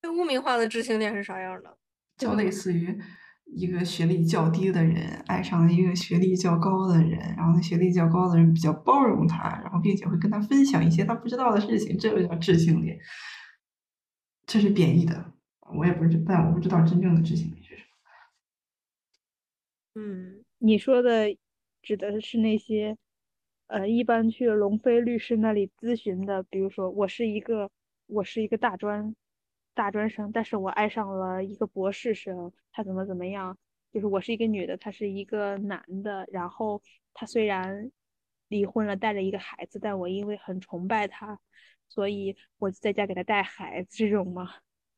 [0.00, 1.77] 被污名化的智性恋是啥样的？
[2.18, 2.98] 就类似于
[3.46, 12.98] 一个学历较低的人爱上了一个学历较高的人，然后那学历较高的人比较包容他，然后并且会跟他分享一些他不知道的事情，这个叫智性恋，
[14.44, 15.32] 这是贬义的。
[15.74, 17.82] 我也不知，但我不知道真正的智性恋是什
[19.94, 20.02] 么。
[20.02, 21.36] 嗯，你说的
[21.82, 22.96] 指的是那些，
[23.66, 27.70] 呃，一般去龙飞律师那里咨询的，比如说我是一个
[28.06, 29.14] 我是一个大专
[29.78, 33.56] 大专生，但是我爱上了一个博士生，他怎么怎么样，
[33.92, 36.82] 就是我是一个女的，他是一个男的，然后
[37.14, 37.92] 他虽然
[38.48, 41.38] 离婚了，带着一个孩子，但我因为很崇拜他，
[41.88, 44.52] 所以我就在家给他带孩子，这种吗？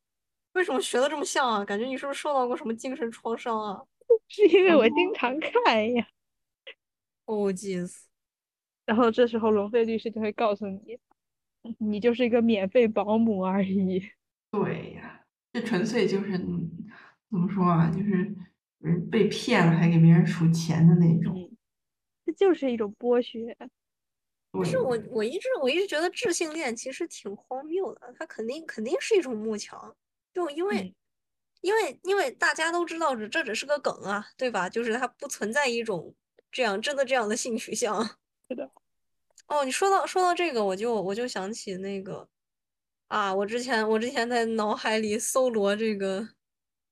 [0.55, 1.63] 为什么学的这么像啊？
[1.63, 3.85] 感觉你是不是受到过什么精神创伤啊？
[4.29, 6.09] 是因为我经常看呀。
[7.27, 8.05] 哦，jeez，
[8.87, 10.99] 然后这时候龙飞律师就会告诉你，
[11.77, 14.11] 你就是一个免费保姆而已。
[14.51, 16.71] 对呀，这纯粹就是嗯
[17.31, 18.35] 怎么说啊，就是
[18.85, 21.35] 嗯被骗了还给别人数钱的那种。
[21.37, 21.57] 嗯，
[22.27, 23.57] 这就是一种剥削。
[24.53, 29.95] 不是我，我一直我一直觉得智性恋其实挺荒谬的，它肯定肯定是一种慕强，
[30.33, 30.95] 就因为、嗯
[31.63, 34.67] 因为因为大家都知道这这只是个梗啊，对吧？
[34.67, 36.15] 就是它不存在一种
[36.51, 38.03] 这样真的这样的性取向。
[38.49, 38.71] 是的。
[39.47, 42.27] 哦，你说到说到这个，我就我就想起那个
[43.11, 46.29] 啊，我之前我之前在脑海里搜罗这个，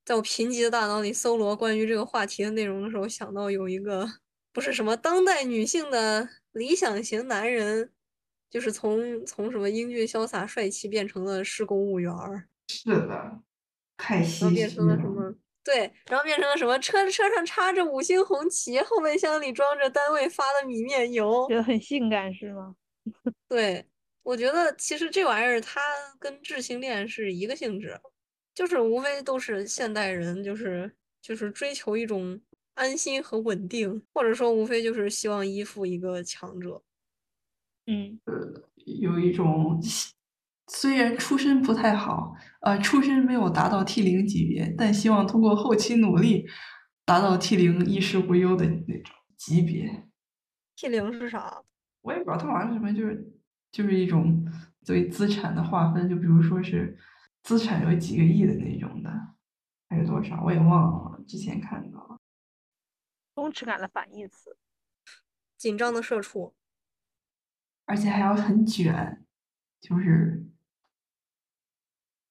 [0.04, 4.04] 在我贫瘠的大脑里搜罗关于这个话题的内容的时候，想到有一个
[4.52, 7.92] 不是什么当代女性的理想型男人，
[8.50, 12.48] 就是从从什么英俊潇洒帅气变成了市公务员儿。
[12.66, 13.40] 是的，
[13.96, 14.86] 太然后唏变嘘了。
[14.86, 15.34] 成了什么？
[15.62, 16.76] 对，然后变成了什么？
[16.80, 21.54] 车车上插着五星红旗，后备箱里装着单位发的米面油觉。
[21.54, 22.74] 得很性感是吗？
[23.48, 23.86] 对，
[24.28, 25.80] 我觉得其实这玩意儿它
[26.18, 27.98] 跟智性恋是一个性质，
[28.54, 32.38] 就是无非都是现代人就是就是追求一种
[32.74, 36.82] 安心和稳定，或者说无非就是希望依附一个强者。
[37.86, 38.34] 嗯，呃
[38.84, 39.80] 有一种
[40.66, 46.46] 虽然出身不太好，呃，出身没有达到 T 零级别，但希望通过后期努力
[47.06, 50.04] 达到 T 零衣食无忧的那种级别。
[50.76, 51.62] T 零是啥？
[52.02, 53.32] 我也不知道它好像是什么，就是
[53.70, 54.44] 就是一种
[54.84, 56.98] 对资产的划分，就比如说是
[57.42, 59.10] 资产有几个亿的那种的，
[59.88, 62.18] 还有多少我也忘了，之前看到了。
[63.34, 64.56] 松弛感的反义词。
[65.56, 66.54] 紧张的社畜。
[67.84, 69.24] 而且还要很卷，
[69.80, 70.46] 就是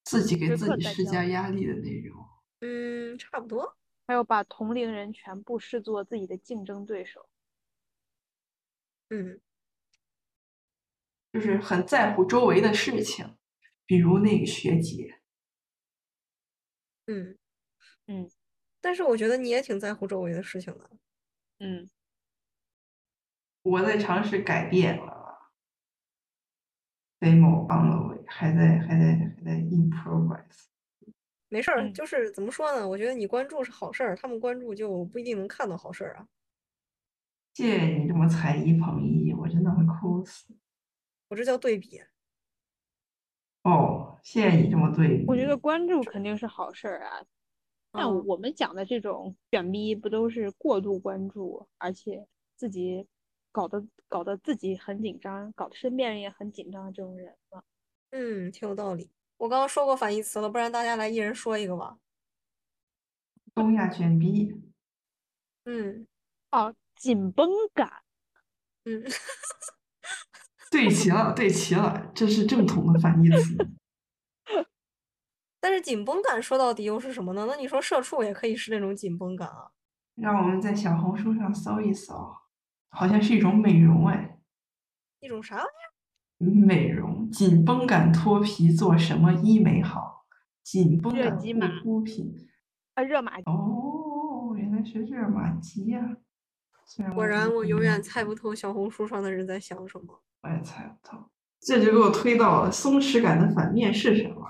[0.04, 2.26] 自己给自己施加压力的那种。
[2.60, 3.76] 嗯，差不多。
[4.06, 7.28] 还有把同龄人全部视作自己的竞争对手。
[9.10, 9.40] 嗯，
[11.32, 13.36] 就是很在乎周围的事情，
[13.86, 15.20] 比如那个学姐，
[17.06, 17.36] 嗯
[18.06, 18.30] 嗯
[18.80, 20.90] 但是我觉得你也挺在乎周围的事情的。
[21.60, 21.88] 嗯，
[23.62, 25.52] 我在尝试改变了
[27.20, 30.68] ，demo on the way，还在还在还在 in progress。
[31.48, 32.86] 没事儿，嗯就是怎么说呢？
[32.88, 36.28] 我觉得你关注是好事儿，他们关注就不一定能看到好事儿啊。
[37.54, 40.54] 谢谢你这么才艺捧一，我真的会哭死。
[41.28, 42.02] 我这叫对比。
[43.62, 45.24] 哦，谢谢你这么对比。
[45.26, 47.24] 我觉得关注肯定是好事儿啊，
[47.92, 52.26] 但嗯我们讲的这种卷逼不都是过度关注，而且
[52.56, 53.06] 自己
[53.52, 57.62] 搞得搞得自己很紧张，搞得身边人也很紧张的这种人吗？
[58.10, 59.10] 嗯，挺有道理。
[59.36, 61.98] 我刚刚说过反义词了，不然大家来一人说一个吧。
[63.54, 64.54] 东亚卷逼，
[65.64, 66.06] 嗯
[66.52, 68.02] 哦，紧绷感，
[68.84, 69.02] 嗯，
[70.72, 73.56] 对齐了，对齐了，这是正统的反义词。
[75.60, 77.46] 但是紧绷感说到底又是什么呢？
[77.48, 79.70] 那你说社畜也可以是那种紧绷感啊。
[80.14, 82.36] 让我们在小红书上搜一搜，
[82.90, 84.38] 好像是一种美容哎，
[85.20, 86.50] 一种啥玩意儿？
[86.66, 90.26] 美容紧绷感脱皮做什么医美好？
[90.62, 92.48] 紧绷感护热肌麻肤品
[92.94, 96.16] 啊，热玛吉，哦，原来是热玛吉呀、
[97.14, 100.22] 果然我永远猜不透小红书上的人在想什么。
[100.42, 101.30] 我也猜不透。
[101.60, 104.44] 这就给我推到了松弛感的反面是什么？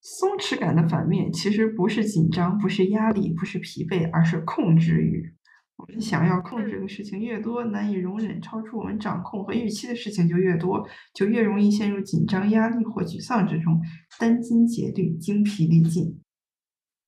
[0.00, 5.34] 松弛感的反面其实不是紧张，不是压力，不是疲惫，而是控制欲。
[5.76, 13.82] 我们想要控制的事情越多，难以容忍超出我们掌控和预期的事情就越多，就越容易陷入紧张、压力或沮丧之中，
[14.20, 16.22] 殚精竭虑、精疲力尽。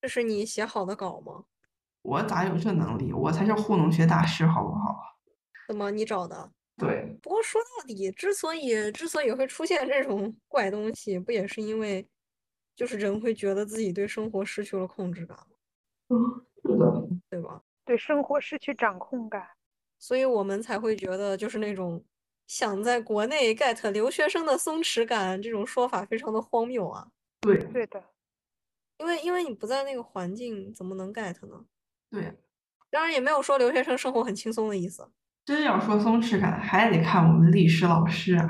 [0.01, 1.45] 这是你写好的稿吗？
[2.03, 3.12] 我咋有这能力？
[3.12, 4.97] 我才是糊弄学大师，好不好？
[5.69, 6.51] 怎么你找的？
[6.79, 12.07] 对，不过说到底，之所以之所以会出现这种怪东西，不也是因为，
[12.76, 15.57] 就是人会觉得自己对生活失去了控制感吗？
[16.11, 17.61] 嗯，是的，对吧？
[17.85, 19.47] 对生活失去掌控感。
[19.99, 22.05] 所以我们才会觉得，就是那种
[22.47, 27.11] 想在国内 get 留学生的松弛感这种说法非常的荒谬啊！
[27.41, 28.05] 对，对的，
[28.99, 31.64] 因为因为你不在那个环境，怎么能 get 呢？
[32.11, 32.33] 对。
[32.91, 35.11] 当然也没有说留学生生活很轻松的意思。
[35.49, 38.47] 真要说松弛感，还得看我们历史老师啊，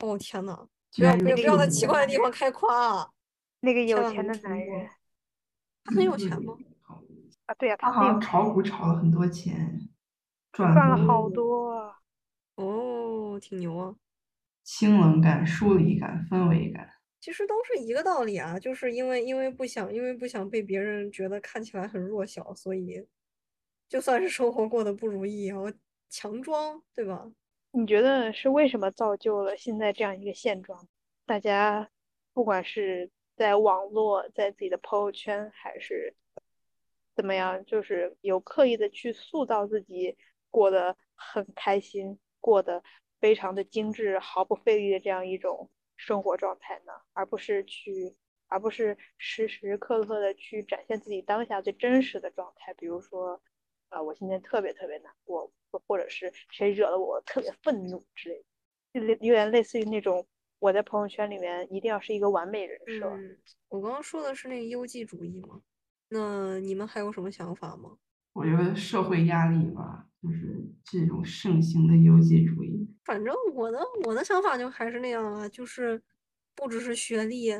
[0.00, 3.08] 哦天呐，居不要不要不要在奇怪的地方开夸啊！
[3.60, 4.90] 那个有钱的男人
[5.84, 6.56] 他很有钱吗？
[7.46, 9.88] 啊，对呀、他好像炒股炒了很多钱，
[10.50, 11.94] 赚赚了好多啊。
[12.56, 13.94] 哦，挺牛啊！
[14.64, 16.90] 清冷感、疏离感、氛围感。
[17.20, 23.06] 其实都是一个道理啊，就是因为因为不想因为不想被别人觉得看起来很弱小，所以
[23.88, 25.72] 就算是生活过得不如意，也要
[26.12, 27.32] 强装，对吧？
[27.70, 30.86] 你觉得是为什么造就了现在这样一个现状？
[31.24, 31.90] 大家
[32.34, 36.14] 不管是在网络、在自己的朋友圈，还是
[37.16, 40.18] 怎么样，就是有刻意的去塑造自己
[40.50, 42.84] 过得很开心，过得
[43.18, 46.92] 非常的精致、毫不费力的这样一种生活状态呢？
[47.14, 48.14] 而不是去，
[48.48, 53.42] 而不是时时刻刻的去展现自己当下最真实的状态，比如说。
[53.92, 58.36] 啊、我今天特别特别难过，或或者是谁惹了我，特别愤怒之类
[58.92, 60.26] 的，就类有点类似于那种
[60.58, 63.06] 我在朋友圈里面一定要是一个完美人设。
[63.06, 63.36] 嗯，
[63.68, 65.60] 我刚刚说的是那个优绩主义嘛，
[66.08, 67.98] 那你们还有什么想法吗？
[68.32, 72.88] 我觉得社会压力吧，就是这种盛行的优绩主义。
[73.04, 76.02] 反正我的我的想法就还是那样啊，就是
[76.54, 77.50] 不只是学历，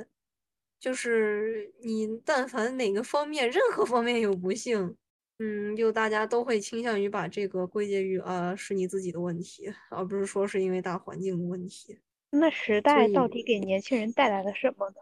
[0.80, 4.96] 就是你但凡哪个方面，任何方面有不幸，
[5.38, 11.98] 嗯，就大家都会倾向于把这个归结于啊是你自己的问题，而不是说是因为大环境的问题。
[12.30, 14.96] 那时代到底给年轻人带来了什么呢？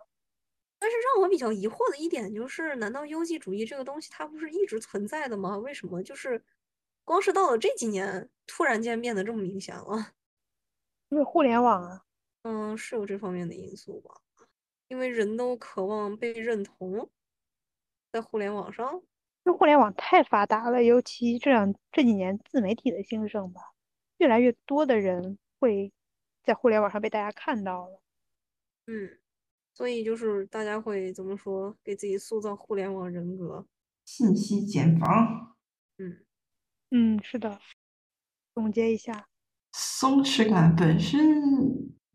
[0.79, 5.59] 但是让我比较疑惑的一点就是，难道优绩主义这个东西它不是一直存在的吗？
[5.59, 6.43] 为什么就是
[7.05, 10.13] 光是到了这几年，突然间变得这么明显了？
[11.11, 12.05] 因为互联网啊，
[12.43, 14.15] 嗯，是有这方面的因素吧？
[14.89, 17.11] 因为人都渴望被认同，
[18.13, 19.03] 在互联网上，
[19.45, 23.61] 就互联网太发达了，尤其这两这几年自媒体的兴盛吧，
[24.19, 25.93] 越来越多的人会
[26.43, 28.03] 在互联网上被大家看到了。
[28.87, 29.19] 嗯，
[29.73, 33.67] 所以就是大家会怎么说，给自己塑造互联网人格。
[34.05, 35.57] 信息茧房，
[35.99, 36.25] 嗯，
[36.91, 37.59] 嗯，是的。
[38.53, 39.29] 总结一下，
[39.73, 41.21] 松弛感本身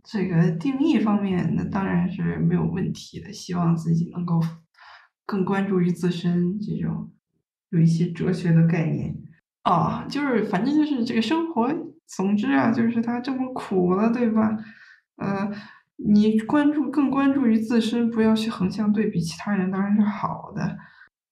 [0.03, 3.31] 这个定义方面，那当然是没有问题的。
[3.31, 4.41] 希望自己能够
[5.25, 7.14] 更关注于自身，这种
[7.75, 9.13] 有一些哲学的概念
[9.63, 11.69] 啊，就是反正就是这个生活，
[12.07, 14.57] 总之啊，就是它这么苦了，对吧？
[15.17, 15.51] 呃，
[15.97, 20.77] 你关注更关注于自身，不要去横向对比其他人，当然是好的。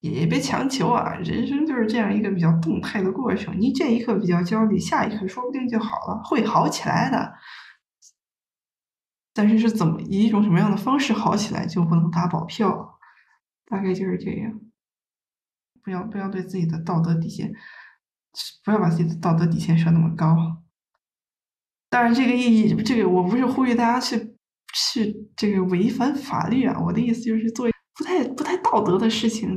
[0.01, 3.57] 也别强求啊，人生就是这样一个比较动态的过程。
[3.57, 7.33] 你这一刻比较焦虑，下一刻说不定就好了，会好起来的。
[9.33, 12.99] 但是是怎么以一种什么样的方式好起来，就不能打保票。
[13.65, 14.59] 大概就是这样。
[15.83, 17.51] 不要不要对自己的道德底线，
[18.63, 20.63] 不要把自己的道德底线设那么高。
[21.89, 24.35] 当然，这个意义，这个我不是呼吁大家去
[24.73, 29.47] 去这个违反法律啊，我的意思就是做不太不太道德的事情，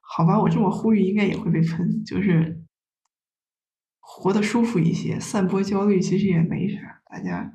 [0.00, 2.62] 好吧，我这么呼吁应该也会被喷，就是
[4.00, 7.52] 活得舒服一些，散播焦虑其实也没啥，大家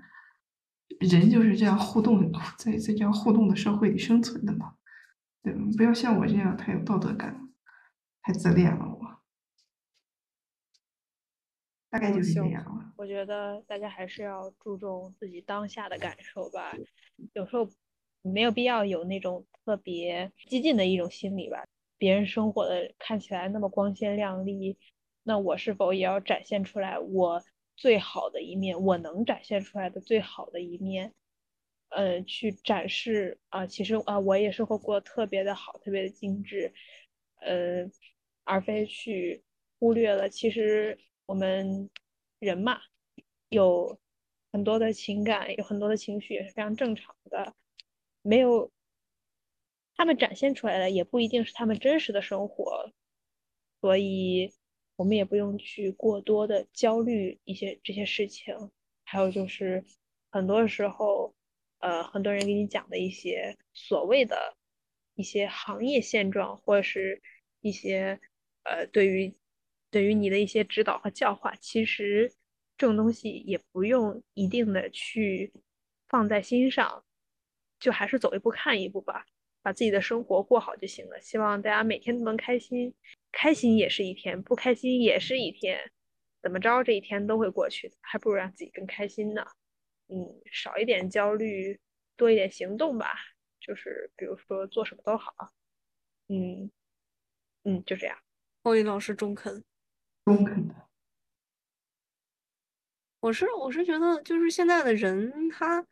[1.00, 4.74] 人就是这样互动，在在这样互动的社会里生存的嘛，
[5.42, 5.52] 对？
[5.76, 7.49] 不要像我这样太有道德感，
[8.22, 9.20] 太自恋了我，
[11.90, 12.94] 大概就是这样了。
[12.98, 16.76] 我觉得大家还是要注重自己当下的感受吧，
[17.34, 17.68] 有时候
[18.22, 21.64] 没有必要有那种特别激进的一种心理吧。
[21.98, 24.78] 别人生活的看起来那么光鲜亮丽，
[25.24, 27.44] 那我是否也要展现出来我
[27.76, 31.14] 最好的一面，我能展现出来的最好的一面？
[31.90, 36.72] 呃，去展示啊、其实啊、我也生活过得特别的好，特别的精致，
[37.40, 37.90] 呃，
[38.44, 39.44] 而非去
[39.80, 41.90] 忽略了，其实我们
[42.40, 42.82] 人嘛，
[43.50, 44.00] 有
[44.52, 47.56] 很多的情感，有很多的情绪也是非常正常的，
[48.22, 48.72] 没有
[49.96, 52.92] 他们展现出来的也不一定是他们真实的生活，
[53.82, 54.54] 所以
[54.96, 58.72] 我们也不用去过多的焦虑一些这些事情。
[59.04, 59.84] 还有就是
[60.30, 61.34] 很多时候，
[61.80, 64.56] 呃，很多人给你讲的一些所谓的
[65.20, 67.22] 一些行业现状，或者是
[67.60, 68.18] 一些
[68.64, 69.36] 呃对于
[69.92, 72.32] 对于你的一些指导和教化，其实
[72.78, 75.52] 这种东西也不用一定的去
[76.08, 77.04] 放在心上，
[77.82, 79.26] 就还是走一步看一步吧，
[79.62, 81.20] 把自己的生活过好就行了。
[81.20, 82.94] 希望大家每天都能开心，
[83.34, 85.92] 开心也是一天，不开心也是一天，
[86.42, 89.46] 怎么着这一天都会过去的，还不如让自己更开心呢。
[90.08, 91.78] 嗯，少一点焦虑，
[92.16, 93.14] 多一点行动吧。
[93.60, 95.34] 就是比如说做什么都好。
[96.28, 96.70] 嗯
[97.64, 98.18] 嗯，就这样。
[98.64, 99.64] 欧丽老师中肯。
[100.26, 100.76] 中肯的，
[103.20, 105.86] 我是我是觉得，就是现在的人他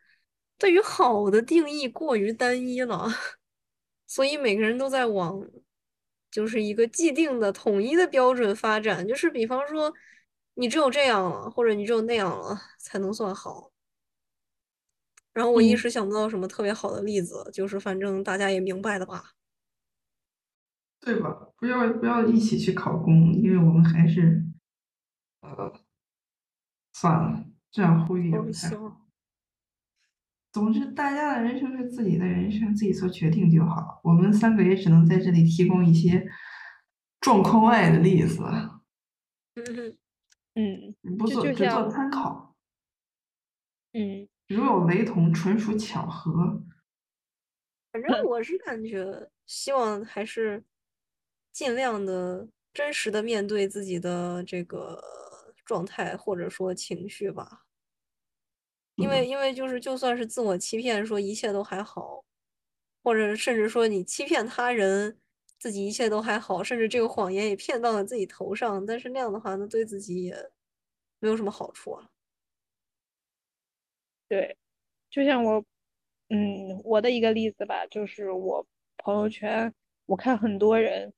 [0.58, 3.08] 对于好的定义过于单一了，
[4.06, 5.42] 所以每个人都在往
[6.30, 9.08] 就是一个既定的统一的标准发展。
[9.08, 9.92] 就是比方说，
[10.54, 13.72] 你只有这样了，或者你只有那样了才能算好。
[15.38, 19.34] 然后我一嗯时想不到什么特别好的例子，就是反正大家也明白的吧。
[21.00, 21.30] 对吧？
[21.58, 24.44] 不要不要一起去考公，因为我们还是，
[25.42, 25.72] 呃，
[26.92, 29.08] 算了，这样呼吁也好不太好。
[30.52, 34.02] 总之，大家的人生是自己的人生，自己做决定就好。
[34.04, 36.28] 我们三个也只能在这里提供一些
[37.22, 38.42] 状况外的例子，
[40.56, 42.56] 嗯不做只做参考。
[43.94, 46.64] 嗯如有雷同，纯属巧合。
[47.92, 50.64] 反正我是感觉，希望还是
[51.52, 55.02] 尽量的真实的面对自己的这个
[55.66, 57.64] 状态或者说情绪吧。
[58.96, 62.24] 因为嗯因为就是就算是自我欺骗，说一切都还好，
[63.04, 65.20] 或者甚至说你欺骗他人，
[65.60, 70.52] 自己一切都还好，甚至这个谎言也骗到了自己头上，但是那样的话，那对自己也
[71.20, 72.10] 没有什么好处啊。
[74.28, 74.58] 对，
[75.10, 75.64] 就像我
[76.30, 78.68] 嗯，我的一个例子吧，就是我
[78.98, 79.74] 朋友圈，
[80.06, 81.14] 我看很多人，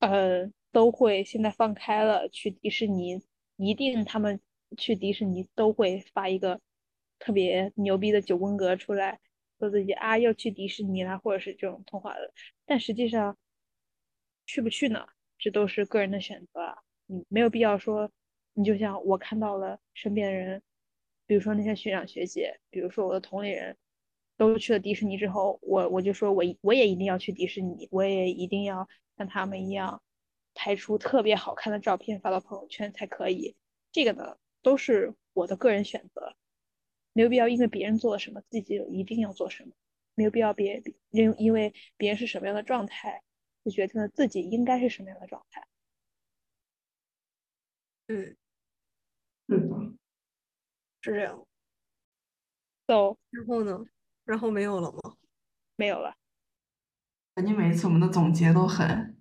[0.00, 3.22] 呃，都会现在放开了去迪士尼，
[3.56, 4.40] 一定他们
[4.76, 6.60] 去迪士尼都会发一个
[7.18, 9.20] 特别牛逼的九宫格出来，
[9.58, 12.32] 说自己啊要去迪士尼啦，或者是这种童话的。
[12.64, 13.36] 但实际上
[14.46, 15.06] 去不去呢？
[15.38, 18.10] 这都是个人的选择啊，嗯，没有必要说，
[18.54, 20.62] 你就像我看到了身边的人，
[21.26, 23.76] 比如说那些学长学姐，比如说我的同龄人。
[24.38, 30.02] 都去了迪士尼之后，我我就说我我也一定要去迪士尼，我也一定要像他们一样
[30.52, 33.56] 拍出特别好看的照片发到朋友圈才可以。
[33.92, 36.36] 这个呢，都是我的个人选择，
[37.14, 39.72] 没有必要因为别人做了什么，自己就一定要做什么，
[40.14, 43.22] 没有必要别因因为别人是什么样的状态，
[43.64, 45.66] 就决定了自己应该是什么样的状态。
[48.08, 48.36] 嗯，
[49.48, 49.85] 是的，
[51.06, 51.38] 是这样。
[52.88, 53.78] So 然后呢？
[54.24, 55.14] 然后没有了吗？
[55.76, 56.14] 没有了。
[57.34, 59.16] 感觉每一次我们的总结都很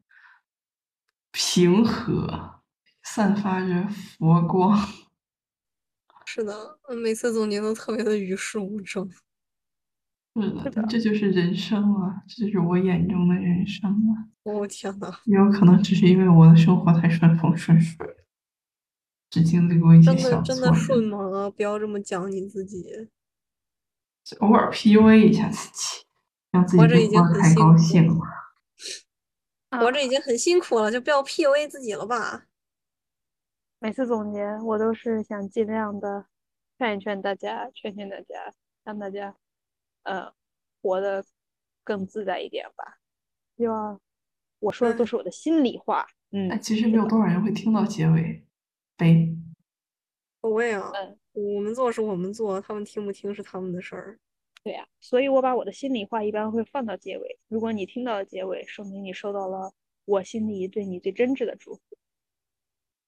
[1.31, 2.61] 平和，
[3.03, 4.75] 散发着佛光。
[6.25, 9.07] 是的，嗯每次总结都特别的与世无争。
[10.35, 14.25] 是的，是的这就是人生啊，这就是我眼中的人生啊。
[14.43, 18.14] 哦天呐，也有可能只是因为我的生活太顺风顺水，
[19.35, 21.49] 只经历过一些真的真的顺吗？
[21.49, 23.09] 不要这么讲你自己。
[24.39, 26.05] 偶尔 PUA 一下自己，
[26.51, 28.15] 让自己活着已经太很辛苦高兴了。
[29.71, 32.45] 活着已经很辛苦了，就不要 PUA 自己了吧。
[33.79, 36.27] 每次总结，我都是想尽量的
[36.77, 38.53] 劝一劝大家，劝劝大家，
[38.85, 39.35] 让大家
[40.03, 40.31] 呃
[40.81, 41.25] 活得
[41.83, 42.99] 更自在一点吧。
[43.57, 43.99] 希望
[44.59, 46.07] 我说的都是我的心里话。
[46.31, 48.45] 嗯，但其实没有多少人会听到结尾，
[48.97, 49.35] 悲。
[50.41, 51.17] 我也啊，嗯，
[51.55, 54.19] 我们做是我们做，他们听不听是他们的事儿。
[54.63, 57.39] 对呀、所以我把我的心里话一般会放到结尾。
[57.47, 59.73] 如果你听到了结尾，说明你收到了
[60.05, 61.81] 我心里对你最真挚的祝福。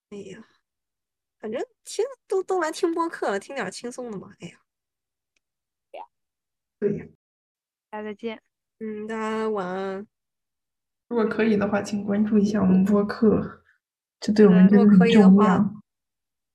[0.09, 0.47] 哎呀，
[1.39, 4.33] 反正听都都来听播客了，听点轻松的嘛。
[4.39, 4.59] 哎呀，
[5.91, 6.05] 对呀，
[6.79, 7.05] 对呀
[7.89, 8.41] 大家再见。
[8.79, 10.07] 嗯，大家晚安。
[11.09, 13.63] 如果可以的话，请关注一下我们播客，
[14.19, 15.76] 这对我们嗯真的很如果可以的话重要。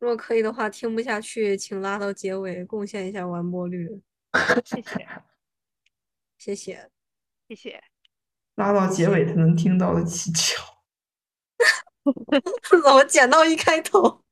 [0.03, 3.89] 如果可以的话听不下去请拉到结尾贡献一下完播率
[4.67, 5.09] 谢谢。
[6.37, 6.91] 谢谢。
[7.47, 7.81] 谢谢。
[8.57, 10.61] 拉到结尾才能听到的技巧。
[12.69, 14.25] 怎么剪到一开头。